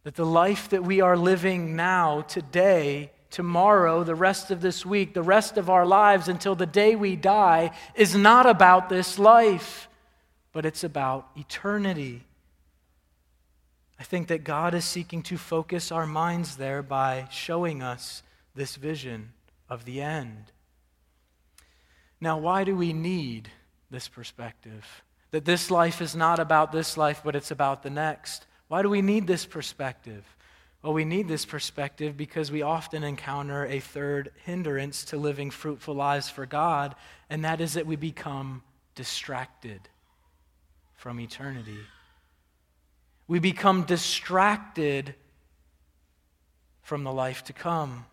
That 0.04 0.14
the 0.14 0.26
life 0.26 0.70
that 0.70 0.84
we 0.84 1.02
are 1.02 1.18
living 1.18 1.76
now, 1.76 2.22
today, 2.22 3.12
tomorrow, 3.32 4.04
the 4.04 4.14
rest 4.14 4.52
of 4.52 4.62
this 4.62 4.86
week, 4.86 5.16
the 5.16 5.24
rest 5.24 5.58
of 5.58 5.68
our 5.68 5.86
lives 5.86 6.28
until 6.28 6.54
the 6.54 6.68
day 6.68 6.96
we 6.96 7.16
die 7.16 7.72
is 7.96 8.16
not 8.16 8.46
about 8.46 8.88
this 8.88 9.18
life, 9.18 9.90
but 10.52 10.64
it's 10.64 10.84
about 10.84 11.28
eternity. 11.36 12.24
I 14.00 14.04
think 14.04 14.28
that 14.28 14.44
God 14.44 14.76
is 14.76 14.86
seeking 14.86 15.24
to 15.24 15.40
focus 15.40 15.92
our 15.92 16.06
minds 16.06 16.58
there 16.58 16.84
by 16.84 17.28
showing 17.32 17.82
us 17.82 18.22
this 18.56 18.76
vision 18.76 19.34
of 19.70 19.86
the 19.86 20.02
end. 20.02 20.52
Now, 22.20 22.38
why 22.38 22.64
do 22.64 22.76
we 22.76 22.94
need 22.94 23.50
this 23.90 24.08
perspective? 24.08 25.04
That 25.32 25.46
this 25.46 25.72
life 25.72 26.02
is 26.02 26.16
not 26.16 26.40
about 26.40 26.72
this 26.72 26.98
life, 26.98 27.22
but 27.24 27.36
it's 27.36 27.52
about 27.52 27.84
the 27.84 27.90
next. 27.90 28.46
Why 28.68 28.82
do 28.82 28.90
we 28.90 29.02
need 29.02 29.28
this 29.28 29.46
perspective? 29.46 30.24
Well, 30.82 30.94
we 30.94 31.06
need 31.06 31.28
this 31.28 31.46
perspective 31.46 32.18
because 32.18 32.52
we 32.52 32.64
often 32.64 33.04
encounter 33.04 33.66
a 33.66 33.80
third 33.80 34.32
hindrance 34.46 35.06
to 35.06 35.18
living 35.18 35.52
fruitful 35.52 35.94
lives 35.94 36.30
for 36.30 36.46
God, 36.46 36.96
and 37.30 37.46
that 37.46 37.62
is 37.62 37.74
that 37.74 37.86
we 37.86 37.96
become 37.96 38.64
distracted 38.96 39.82
from 40.96 41.20
eternity. 41.20 41.80
We 43.28 43.40
become 43.40 43.84
distracted 43.84 45.16
from 46.82 47.04
the 47.04 47.12
life 47.12 47.44
to 47.46 47.54
come. 47.54 48.06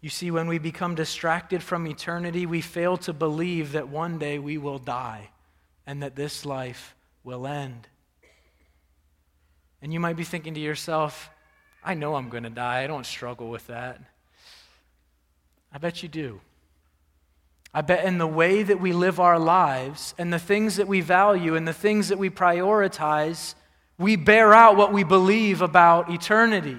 You 0.00 0.08
see, 0.08 0.30
when 0.30 0.46
we 0.46 0.58
become 0.58 0.94
distracted 0.94 1.62
from 1.62 1.86
eternity, 1.86 2.46
we 2.46 2.62
fail 2.62 2.96
to 2.98 3.12
believe 3.12 3.72
that 3.72 3.88
one 3.88 4.18
day 4.18 4.38
we 4.38 4.56
will 4.56 4.78
die 4.78 5.30
and 5.86 6.02
that 6.02 6.16
this 6.16 6.46
life 6.46 6.94
will 7.22 7.46
end. 7.46 7.86
And 9.82 9.92
you 9.92 10.00
might 10.00 10.16
be 10.16 10.24
thinking 10.24 10.54
to 10.54 10.60
yourself, 10.60 11.30
I 11.84 11.94
know 11.94 12.14
I'm 12.14 12.28
going 12.28 12.44
to 12.44 12.50
die. 12.50 12.82
I 12.82 12.86
don't 12.86 13.06
struggle 13.06 13.48
with 13.48 13.66
that. 13.66 14.00
I 15.72 15.78
bet 15.78 16.02
you 16.02 16.08
do. 16.08 16.40
I 17.72 17.82
bet 17.82 18.04
in 18.04 18.18
the 18.18 18.26
way 18.26 18.62
that 18.62 18.80
we 18.80 18.92
live 18.92 19.20
our 19.20 19.38
lives 19.38 20.14
and 20.18 20.32
the 20.32 20.38
things 20.38 20.76
that 20.76 20.88
we 20.88 21.00
value 21.00 21.54
and 21.54 21.68
the 21.68 21.72
things 21.72 22.08
that 22.08 22.18
we 22.18 22.28
prioritize, 22.28 23.54
we 23.96 24.16
bear 24.16 24.52
out 24.52 24.76
what 24.76 24.92
we 24.92 25.04
believe 25.04 25.62
about 25.62 26.10
eternity. 26.10 26.78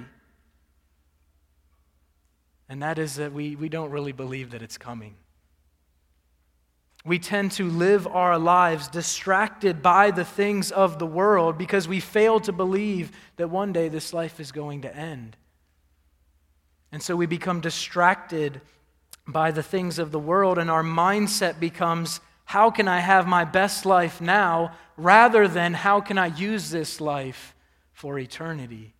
And 2.71 2.81
that 2.83 2.97
is 2.97 3.15
that 3.15 3.33
we, 3.33 3.57
we 3.57 3.67
don't 3.67 3.91
really 3.91 4.13
believe 4.13 4.51
that 4.51 4.61
it's 4.61 4.77
coming. 4.77 5.15
We 7.03 7.19
tend 7.19 7.51
to 7.53 7.67
live 7.67 8.07
our 8.07 8.39
lives 8.39 8.87
distracted 8.87 9.81
by 9.81 10.11
the 10.11 10.23
things 10.23 10.71
of 10.71 10.97
the 10.97 11.05
world 11.05 11.57
because 11.57 11.85
we 11.85 11.99
fail 11.99 12.39
to 12.39 12.53
believe 12.53 13.11
that 13.35 13.49
one 13.49 13.73
day 13.73 13.89
this 13.89 14.13
life 14.13 14.39
is 14.39 14.53
going 14.53 14.83
to 14.83 14.95
end. 14.95 15.35
And 16.93 17.03
so 17.03 17.13
we 17.13 17.25
become 17.25 17.59
distracted 17.59 18.61
by 19.27 19.51
the 19.51 19.63
things 19.63 19.99
of 19.99 20.13
the 20.13 20.19
world, 20.19 20.57
and 20.57 20.71
our 20.71 20.81
mindset 20.81 21.59
becomes 21.59 22.21
how 22.45 22.71
can 22.71 22.87
I 22.87 23.01
have 23.01 23.27
my 23.27 23.43
best 23.43 23.85
life 23.85 24.21
now 24.21 24.75
rather 24.95 25.45
than 25.45 25.73
how 25.73 25.99
can 25.99 26.17
I 26.17 26.27
use 26.27 26.69
this 26.69 27.01
life 27.01 27.53
for 27.91 28.17
eternity? 28.17 28.93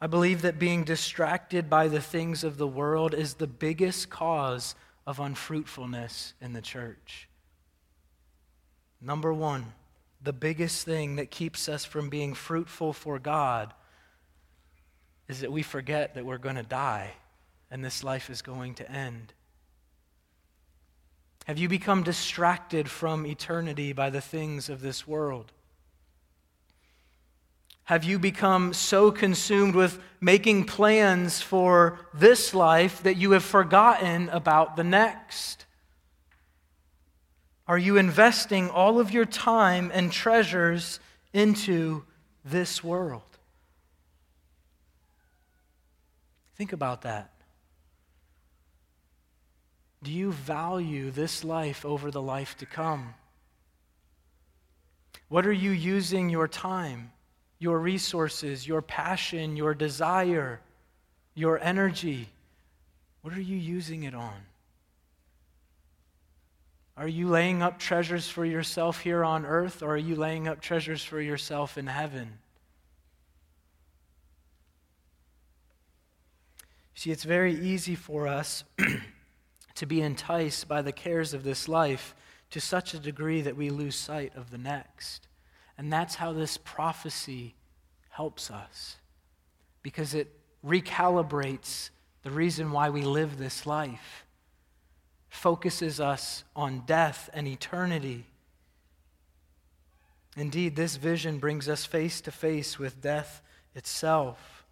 I 0.00 0.06
believe 0.06 0.42
that 0.42 0.58
being 0.58 0.84
distracted 0.84 1.68
by 1.68 1.88
the 1.88 2.00
things 2.00 2.42
of 2.42 2.56
the 2.56 2.66
world 2.66 3.12
is 3.12 3.34
the 3.34 3.46
biggest 3.46 4.08
cause 4.08 4.74
of 5.06 5.20
unfruitfulness 5.20 6.32
in 6.40 6.54
the 6.54 6.62
church. 6.62 7.28
Number 9.00 9.32
one, 9.32 9.74
the 10.22 10.32
biggest 10.32 10.84
thing 10.84 11.16
that 11.16 11.30
keeps 11.30 11.68
us 11.68 11.84
from 11.84 12.08
being 12.08 12.34
fruitful 12.34 12.92
for 12.92 13.18
God 13.18 13.74
is 15.28 15.40
that 15.40 15.52
we 15.52 15.62
forget 15.62 16.14
that 16.14 16.24
we're 16.24 16.38
going 16.38 16.56
to 16.56 16.62
die 16.62 17.12
and 17.70 17.84
this 17.84 18.02
life 18.02 18.30
is 18.30 18.42
going 18.42 18.74
to 18.74 18.90
end. 18.90 19.32
Have 21.46 21.58
you 21.58 21.68
become 21.68 22.02
distracted 22.02 22.88
from 22.90 23.26
eternity 23.26 23.92
by 23.92 24.10
the 24.10 24.20
things 24.20 24.68
of 24.68 24.80
this 24.80 25.06
world? 25.06 25.52
Have 27.90 28.04
you 28.04 28.20
become 28.20 28.72
so 28.72 29.10
consumed 29.10 29.74
with 29.74 30.00
making 30.20 30.66
plans 30.66 31.42
for 31.42 31.98
this 32.14 32.54
life 32.54 33.02
that 33.02 33.16
you 33.16 33.32
have 33.32 33.42
forgotten 33.42 34.28
about 34.28 34.76
the 34.76 34.84
next? 34.84 35.66
Are 37.66 37.76
you 37.76 37.96
investing 37.96 38.70
all 38.70 39.00
of 39.00 39.10
your 39.10 39.24
time 39.24 39.90
and 39.92 40.12
treasures 40.12 41.00
into 41.32 42.04
this 42.44 42.84
world? 42.84 43.22
Think 46.54 46.72
about 46.72 47.02
that. 47.02 47.32
Do 50.00 50.12
you 50.12 50.30
value 50.30 51.10
this 51.10 51.42
life 51.42 51.84
over 51.84 52.12
the 52.12 52.22
life 52.22 52.56
to 52.58 52.66
come? 52.66 53.14
What 55.26 55.44
are 55.44 55.52
you 55.52 55.72
using 55.72 56.30
your 56.30 56.46
time? 56.46 57.10
Your 57.60 57.78
resources, 57.78 58.66
your 58.66 58.82
passion, 58.82 59.54
your 59.54 59.74
desire, 59.74 60.60
your 61.34 61.62
energy, 61.62 62.28
what 63.22 63.34
are 63.34 63.40
you 63.40 63.56
using 63.56 64.02
it 64.04 64.14
on? 64.14 64.34
Are 66.96 67.06
you 67.08 67.28
laying 67.28 67.62
up 67.62 67.78
treasures 67.78 68.28
for 68.28 68.44
yourself 68.44 69.00
here 69.00 69.24
on 69.24 69.46
earth, 69.46 69.82
or 69.82 69.90
are 69.94 69.98
you 69.98 70.16
laying 70.16 70.48
up 70.48 70.60
treasures 70.60 71.04
for 71.04 71.20
yourself 71.20 71.78
in 71.78 71.86
heaven? 71.86 72.38
See, 76.94 77.10
it's 77.10 77.24
very 77.24 77.54
easy 77.54 77.94
for 77.94 78.26
us 78.26 78.64
to 79.74 79.86
be 79.86 80.02
enticed 80.02 80.66
by 80.66 80.82
the 80.82 80.92
cares 80.92 81.32
of 81.32 81.44
this 81.44 81.68
life 81.68 82.14
to 82.50 82.60
such 82.60 82.92
a 82.94 82.98
degree 82.98 83.40
that 83.42 83.56
we 83.56 83.70
lose 83.70 83.96
sight 83.96 84.32
of 84.34 84.50
the 84.50 84.58
next. 84.58 85.26
And 85.80 85.90
that's 85.90 86.16
how 86.16 86.34
this 86.34 86.58
prophecy 86.58 87.54
helps 88.10 88.50
us 88.50 88.96
because 89.82 90.12
it 90.12 90.30
recalibrates 90.62 91.88
the 92.22 92.30
reason 92.30 92.70
why 92.70 92.90
we 92.90 93.00
live 93.00 93.38
this 93.38 93.64
life, 93.64 94.26
focuses 95.30 95.98
us 95.98 96.44
on 96.54 96.82
death 96.84 97.30
and 97.32 97.48
eternity. 97.48 98.26
Indeed, 100.36 100.76
this 100.76 100.96
vision 100.96 101.38
brings 101.38 101.66
us 101.66 101.86
face 101.86 102.20
to 102.20 102.30
face 102.30 102.78
with 102.78 103.00
death 103.00 103.40
itself. 103.74 104.66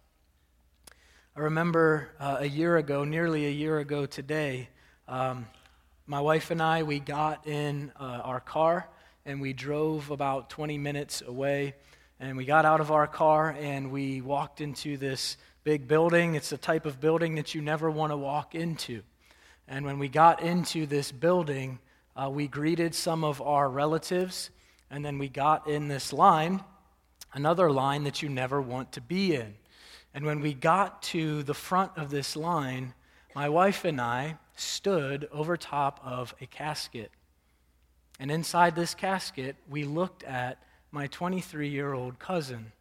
I 1.35 1.39
remember 1.39 2.09
uh, 2.19 2.37
a 2.41 2.47
year 2.47 2.77
ago, 2.77 3.03
nearly 3.03 3.47
a 3.47 3.51
year 3.51 3.79
ago 3.79 4.05
today, 4.05 4.69
um, 5.07 5.47
my 6.05 6.21
wife 6.21 6.51
and 6.51 6.61
I, 6.61 6.83
we 6.83 6.99
got 6.99 7.47
in 7.47 7.91
uh, 7.99 8.21
our 8.23 8.41
car 8.41 8.87
and 9.25 9.41
we 9.41 9.53
drove 9.53 10.09
about 10.11 10.49
20 10.49 10.77
minutes 10.77 11.21
away. 11.25 11.75
And 12.19 12.35
we 12.35 12.45
got 12.45 12.65
out 12.65 12.81
of 12.81 12.91
our 12.91 13.07
car 13.07 13.55
and 13.59 13.91
we 13.91 14.21
walked 14.21 14.61
into 14.61 14.97
this 14.97 15.37
big 15.63 15.87
building. 15.87 16.35
It's 16.35 16.49
the 16.49 16.57
type 16.57 16.85
of 16.85 16.99
building 16.99 17.35
that 17.35 17.55
you 17.55 17.61
never 17.61 17.89
want 17.89 18.11
to 18.11 18.17
walk 18.17 18.55
into. 18.55 19.03
And 19.67 19.85
when 19.85 19.99
we 19.99 20.09
got 20.09 20.41
into 20.41 20.85
this 20.85 21.11
building, 21.11 21.79
uh, 22.15 22.29
we 22.29 22.47
greeted 22.47 22.95
some 22.95 23.23
of 23.23 23.41
our 23.41 23.69
relatives, 23.69 24.49
and 24.89 25.05
then 25.05 25.19
we 25.19 25.29
got 25.29 25.67
in 25.67 25.87
this 25.87 26.11
line, 26.11 26.63
another 27.33 27.71
line 27.71 28.03
that 28.03 28.21
you 28.21 28.29
never 28.29 28.61
want 28.61 28.91
to 28.93 29.01
be 29.01 29.35
in. 29.35 29.53
And 30.13 30.25
when 30.25 30.41
we 30.41 30.53
got 30.53 31.03
to 31.03 31.43
the 31.43 31.53
front 31.53 31.91
of 31.95 32.09
this 32.09 32.35
line, 32.35 32.95
my 33.35 33.47
wife 33.47 33.85
and 33.85 34.01
I 34.01 34.37
stood 34.55 35.29
over 35.31 35.55
top 35.55 35.99
of 36.03 36.33
a 36.41 36.47
casket. 36.47 37.11
And 38.19 38.29
inside 38.29 38.75
this 38.75 38.93
casket, 38.93 39.55
we 39.69 39.85
looked 39.85 40.23
at 40.23 40.61
my 40.91 41.07
23 41.07 41.69
year 41.69 41.93
old 41.93 42.19
cousin. 42.19 42.71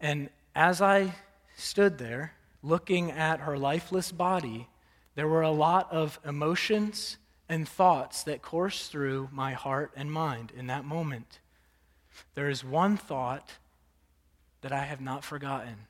And 0.00 0.28
as 0.54 0.82
I 0.82 1.14
stood 1.56 1.98
there 1.98 2.34
looking 2.62 3.10
at 3.10 3.40
her 3.40 3.56
lifeless 3.56 4.12
body, 4.12 4.68
there 5.14 5.28
were 5.28 5.42
a 5.42 5.50
lot 5.50 5.90
of 5.90 6.20
emotions 6.24 7.16
and 7.48 7.66
thoughts 7.66 8.24
that 8.24 8.42
coursed 8.42 8.90
through 8.90 9.28
my 9.32 9.52
heart 9.52 9.92
and 9.96 10.12
mind 10.12 10.52
in 10.56 10.66
that 10.66 10.84
moment. 10.84 11.38
There 12.34 12.50
is 12.50 12.64
one 12.64 12.96
thought 12.96 13.52
that 14.60 14.72
I 14.72 14.84
have 14.84 15.00
not 15.00 15.24
forgotten. 15.24 15.86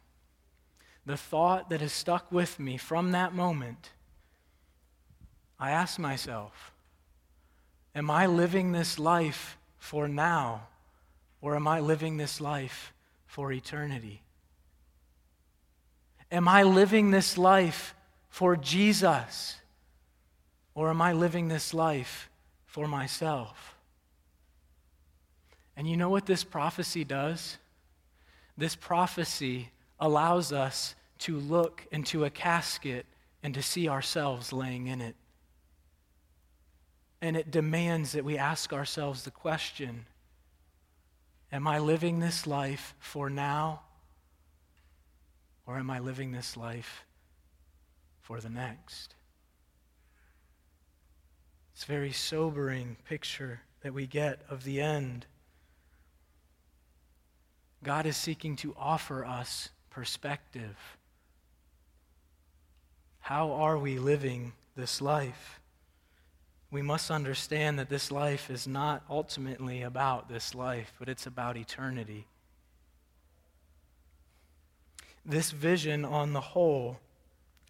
The 1.04 1.16
thought 1.16 1.70
that 1.70 1.80
has 1.80 1.92
stuck 1.92 2.30
with 2.30 2.58
me 2.60 2.76
from 2.76 3.12
that 3.12 3.34
moment, 3.34 3.90
I 5.58 5.70
asked 5.70 5.98
myself, 5.98 6.72
Am 7.96 8.08
I 8.10 8.26
living 8.26 8.70
this 8.70 8.96
life 8.96 9.58
for 9.78 10.06
now, 10.06 10.68
or 11.40 11.56
am 11.56 11.66
I 11.66 11.80
living 11.80 12.16
this 12.16 12.40
life 12.40 12.92
for 13.26 13.50
eternity? 13.50 14.22
Am 16.30 16.46
I 16.46 16.62
living 16.62 17.10
this 17.10 17.36
life 17.36 17.94
for 18.28 18.54
Jesus, 18.56 19.56
or 20.74 20.90
am 20.90 21.02
I 21.02 21.12
living 21.12 21.48
this 21.48 21.74
life 21.74 22.28
for 22.76 22.86
myself. 22.86 23.74
And 25.78 25.88
you 25.88 25.96
know 25.96 26.10
what 26.10 26.26
this 26.26 26.44
prophecy 26.44 27.04
does? 27.04 27.56
This 28.58 28.76
prophecy 28.76 29.70
allows 29.98 30.52
us 30.52 30.94
to 31.20 31.38
look 31.38 31.86
into 31.90 32.26
a 32.26 32.30
casket 32.30 33.06
and 33.42 33.54
to 33.54 33.62
see 33.62 33.88
ourselves 33.88 34.52
laying 34.52 34.88
in 34.88 35.00
it. 35.00 35.16
And 37.26 37.36
it 37.36 37.50
demands 37.50 38.12
that 38.12 38.24
we 38.24 38.38
ask 38.38 38.72
ourselves 38.72 39.24
the 39.24 39.32
question 39.32 40.06
Am 41.50 41.66
I 41.66 41.80
living 41.80 42.20
this 42.20 42.46
life 42.46 42.94
for 43.00 43.28
now? 43.28 43.80
Or 45.66 45.76
am 45.76 45.90
I 45.90 45.98
living 45.98 46.30
this 46.30 46.56
life 46.56 47.04
for 48.20 48.38
the 48.38 48.48
next? 48.48 49.16
It's 51.74 51.82
a 51.82 51.88
very 51.88 52.12
sobering 52.12 52.96
picture 53.08 53.62
that 53.80 53.92
we 53.92 54.06
get 54.06 54.42
of 54.48 54.62
the 54.62 54.80
end. 54.80 55.26
God 57.82 58.06
is 58.06 58.16
seeking 58.16 58.54
to 58.58 58.72
offer 58.78 59.24
us 59.24 59.70
perspective. 59.90 60.76
How 63.18 63.50
are 63.50 63.76
we 63.76 63.98
living 63.98 64.52
this 64.76 65.02
life? 65.02 65.58
We 66.70 66.82
must 66.82 67.10
understand 67.10 67.78
that 67.78 67.88
this 67.88 68.10
life 68.10 68.50
is 68.50 68.66
not 68.66 69.04
ultimately 69.08 69.82
about 69.82 70.28
this 70.28 70.54
life, 70.54 70.92
but 70.98 71.08
it's 71.08 71.26
about 71.26 71.56
eternity. 71.56 72.26
This 75.24 75.50
vision 75.50 76.04
on 76.04 76.32
the 76.32 76.40
whole 76.40 76.98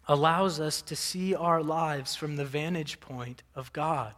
allows 0.07 0.59
us 0.59 0.81
to 0.83 0.95
see 0.95 1.35
our 1.35 1.61
lives 1.61 2.15
from 2.15 2.35
the 2.35 2.45
vantage 2.45 2.99
point 2.99 3.43
of 3.55 3.73
God. 3.73 4.13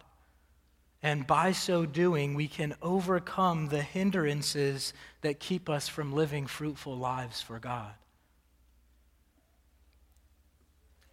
And 1.02 1.26
by 1.26 1.54
so 1.54 1.86
doing, 1.86 2.34
we 2.34 2.48
can 2.48 2.76
overcome 2.82 3.70
the 3.70 3.82
hindrances 3.82 4.94
that 5.22 5.40
keep 5.40 5.70
us 5.70 5.88
from 5.88 6.14
living 6.14 6.46
fruitful 6.46 6.98
lives 6.98 7.42
for 7.42 7.60
God. 7.60 7.94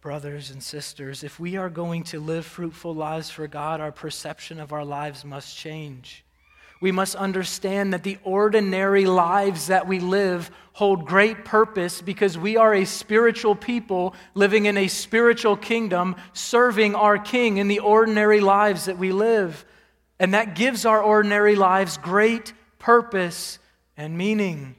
Brothers 0.01 0.51
and 0.51 0.61
sisters, 0.61 1.23
if 1.23 1.39
we 1.39 1.57
are 1.57 1.69
going 1.69 2.03
to 2.05 2.19
live 2.19 2.45
fruitful 2.45 2.93
lives 2.93 3.29
for 3.29 3.47
God, 3.47 3.81
our 3.81 3.91
perception 3.91 4.59
of 4.59 4.71
our 4.71 4.85
lives 4.85 5.25
must 5.25 5.57
change. 5.57 6.23
We 6.79 6.91
must 6.91 7.15
understand 7.15 7.93
that 7.93 8.03
the 8.03 8.19
ordinary 8.23 9.05
lives 9.05 9.67
that 9.67 9.87
we 9.87 9.99
live 9.99 10.51
hold 10.73 11.07
great 11.07 11.43
purpose 11.43 12.03
because 12.03 12.37
we 12.37 12.55
are 12.57 12.75
a 12.75 12.85
spiritual 12.85 13.55
people 13.55 14.13
living 14.35 14.67
in 14.67 14.77
a 14.77 14.87
spiritual 14.87 15.57
kingdom, 15.57 16.15
serving 16.33 16.93
our 16.93 17.17
King 17.17 17.57
in 17.57 17.67
the 17.67 17.79
ordinary 17.79 18.39
lives 18.39 18.85
that 18.85 18.99
we 18.99 19.11
live. 19.11 19.65
And 20.19 20.35
that 20.35 20.55
gives 20.55 20.85
our 20.85 21.01
ordinary 21.01 21.55
lives 21.55 21.97
great 21.97 22.53
purpose 22.77 23.57
and 23.97 24.15
meaning. 24.15 24.75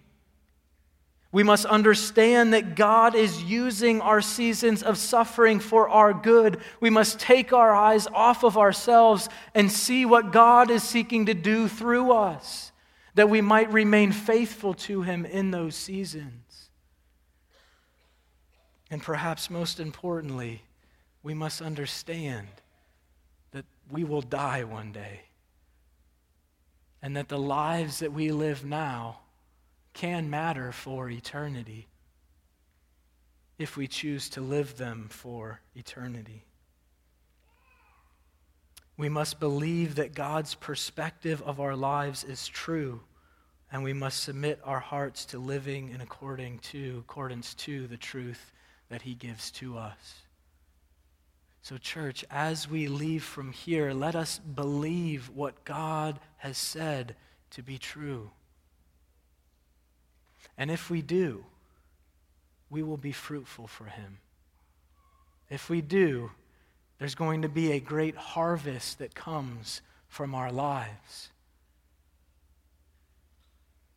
We 1.31 1.43
must 1.43 1.67
understand 1.67 2.55
that 2.55 2.75
God 2.75 3.15
is 3.15 3.43
using 3.43 4.01
our 4.01 4.23
seasons 4.23 4.83
of 4.83 4.97
suffering 4.97 5.61
for 5.61 5.89
our 5.89 6.15
good. 6.15 6.59
We 6.81 6.89
must 6.89 7.21
take 7.21 7.53
our 7.53 7.75
eyes 7.75 8.07
off 8.07 8.45
of 8.45 8.57
ourselves 8.57 9.29
and 9.55 9.71
see 9.71 10.07
what 10.07 10.33
God 10.33 10.71
is 10.71 10.83
seeking 10.83 11.27
to 11.27 11.35
do 11.35 11.69
through 11.69 12.13
us, 12.13 12.73
that 13.15 13.29
we 13.29 13.43
might 13.43 13.71
remain 13.71 14.11
faithful 14.11 14.73
to 14.75 15.03
Him 15.03 15.27
in 15.27 15.51
those 15.51 15.75
seasons. 15.75 16.71
And 18.91 19.03
perhaps 19.03 19.51
most 19.51 19.81
importantly, 19.81 20.63
we 21.23 21.35
must 21.35 21.61
understand 21.61 22.49
that 23.51 23.67
we 23.91 24.03
will 24.03 24.23
die 24.23 24.65
one 24.65 24.93
day 24.93 25.21
and 27.03 27.15
that 27.19 27.29
the 27.29 27.39
lives 27.39 27.99
that 27.99 28.15
we 28.15 28.33
live 28.33 28.65
now 28.65 29.19
can 29.99 30.31
matter 30.31 30.71
for 30.71 31.11
eternity 31.11 31.89
if 33.59 33.77
we 33.77 33.89
choose 33.89 34.29
to 34.29 34.41
live 34.41 34.77
them 34.77 35.09
for 35.11 35.61
eternity. 35.75 36.45
We 38.97 39.09
must 39.09 39.41
believe 39.41 39.97
that 39.97 40.15
God's 40.15 40.55
perspective 40.55 41.43
of 41.43 41.59
our 41.59 41.75
lives 41.75 42.23
is 42.23 42.47
true, 42.47 43.01
and 43.73 43.83
we 43.83 43.93
must 43.93 44.23
submit 44.23 44.61
our 44.63 44.79
hearts 44.79 45.25
to 45.27 45.41
living 45.41 45.89
in 45.89 46.01
according 46.01 46.61
to, 46.71 46.99
accordance 47.01 47.55
to 47.55 47.89
the 47.89 47.97
truth 47.97 48.53
that 48.91 49.03
He 49.03 49.17
gives 49.17 49.51
to 49.53 49.77
us. 49.77 50.23
So, 51.63 51.77
church, 51.77 52.25
as 52.31 52.71
we 52.71 52.87
leave 52.87 53.25
from 53.25 53.51
here, 53.51 53.93
let 53.93 54.15
us 54.15 54.39
believe 54.39 55.29
what 55.35 55.65
God 55.65 56.21
has 56.37 56.57
said 56.57 57.17
to 57.51 57.65
be 57.65 57.79
true. 57.79 58.31
And 60.59 60.73
if 60.73 60.91
we 60.91 61.01
do, 61.01 61.45
we 62.69 62.83
will 62.83 62.97
be 62.97 63.13
fruitful 63.13 63.69
for 63.69 63.85
Him. 63.85 64.19
If 65.49 65.71
we 65.71 65.81
do, 65.81 66.33
there's 66.99 67.15
going 67.15 67.43
to 67.43 67.49
be 67.49 67.73
a 67.73 67.81
great 67.81 68.17
harvest 68.17 68.99
that 68.99 69.15
comes 69.15 69.81
from 70.09 70.35
our 70.35 70.51
lives. 70.51 71.31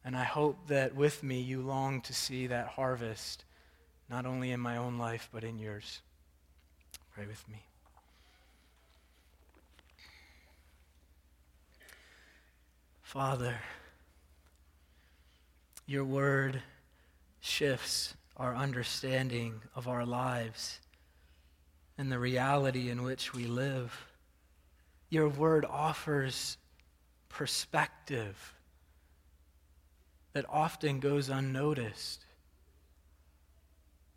And 0.06 0.16
I 0.16 0.24
hope 0.24 0.68
that 0.68 0.96
with 0.96 1.24
me 1.24 1.42
you 1.42 1.62
long 1.62 2.02
to 2.02 2.14
see 2.14 2.48
that 2.48 2.68
harvest, 2.68 3.44
not 4.10 4.26
only 4.26 4.52
in 4.52 4.60
my 4.60 4.78
own 4.78 4.98
life, 4.98 5.30
but 5.34 5.44
in 5.44 5.58
yours. 5.58 6.02
Pray 7.14 7.26
with 7.26 7.44
me. 7.50 7.64
Father, 13.02 13.58
your 15.92 16.06
word 16.06 16.62
shifts 17.42 18.14
our 18.38 18.56
understanding 18.56 19.62
of 19.76 19.90
our 19.90 20.06
lives 20.06 20.80
and 21.98 22.10
the 22.10 22.18
reality 22.18 22.90
in 22.90 23.04
which 23.04 23.34
we 23.34 23.44
live. 23.44 24.08
Your 25.10 25.28
word 25.28 25.66
offers 25.66 26.58
perspective 27.28 28.54
that 30.32 30.46
often 30.48 31.02
goes 31.02 31.28
unnoticed. 31.28 32.24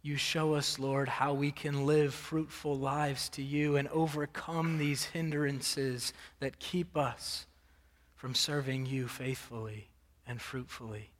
You 0.01 0.17
show 0.17 0.55
us, 0.55 0.79
Lord, 0.79 1.09
how 1.09 1.35
we 1.35 1.51
can 1.51 1.87
live 1.87 2.15
fruitful 2.15 2.79
lives 2.79 3.29
to 3.31 3.43
you 3.43 3.75
and 3.75 3.89
overcome 3.89 4.79
these 4.79 5.07
hindrances 5.07 6.13
that 6.39 6.61
keep 6.61 6.97
us 6.97 7.47
from 8.15 8.33
serving 8.33 8.87
you 8.87 9.09
faithfully 9.09 9.89
and 10.25 10.41
fruitfully. 10.41 11.14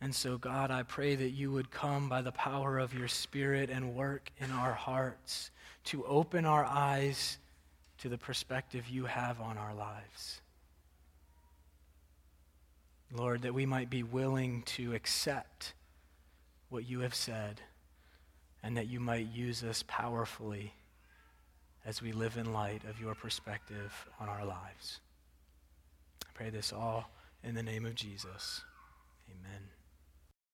And 0.00 0.14
so, 0.14 0.38
God, 0.38 0.70
I 0.70 0.82
pray 0.82 1.14
that 1.14 1.30
you 1.30 1.52
would 1.52 1.70
come 1.70 2.08
by 2.08 2.22
the 2.22 2.32
power 2.32 2.78
of 2.78 2.94
your 2.94 3.08
Spirit 3.08 3.68
and 3.68 3.94
work 3.94 4.30
in 4.38 4.50
our 4.50 4.72
hearts 4.72 5.50
to 5.84 6.04
open 6.06 6.46
our 6.46 6.64
eyes 6.64 7.38
to 7.98 8.08
the 8.08 8.16
perspective 8.16 8.88
you 8.88 9.04
have 9.04 9.40
on 9.40 9.58
our 9.58 9.74
lives. 9.74 10.40
Lord, 13.12 13.42
that 13.42 13.54
we 13.54 13.66
might 13.66 13.90
be 13.90 14.02
willing 14.02 14.62
to 14.62 14.94
accept 14.94 15.74
what 16.70 16.88
you 16.88 17.00
have 17.00 17.14
said, 17.14 17.60
and 18.62 18.76
that 18.76 18.88
you 18.88 19.00
might 19.00 19.26
use 19.34 19.64
us 19.64 19.84
powerfully 19.86 20.72
as 21.84 22.00
we 22.00 22.12
live 22.12 22.36
in 22.36 22.52
light 22.52 22.82
of 22.88 23.00
your 23.00 23.14
perspective 23.14 24.06
on 24.20 24.28
our 24.28 24.44
lives. 24.44 25.00
I 26.24 26.30
pray 26.32 26.50
this 26.50 26.72
all 26.72 27.10
in 27.42 27.54
the 27.54 27.62
name 27.62 27.84
of 27.84 27.94
Jesus. 27.94 28.62
Amen. 29.28 29.79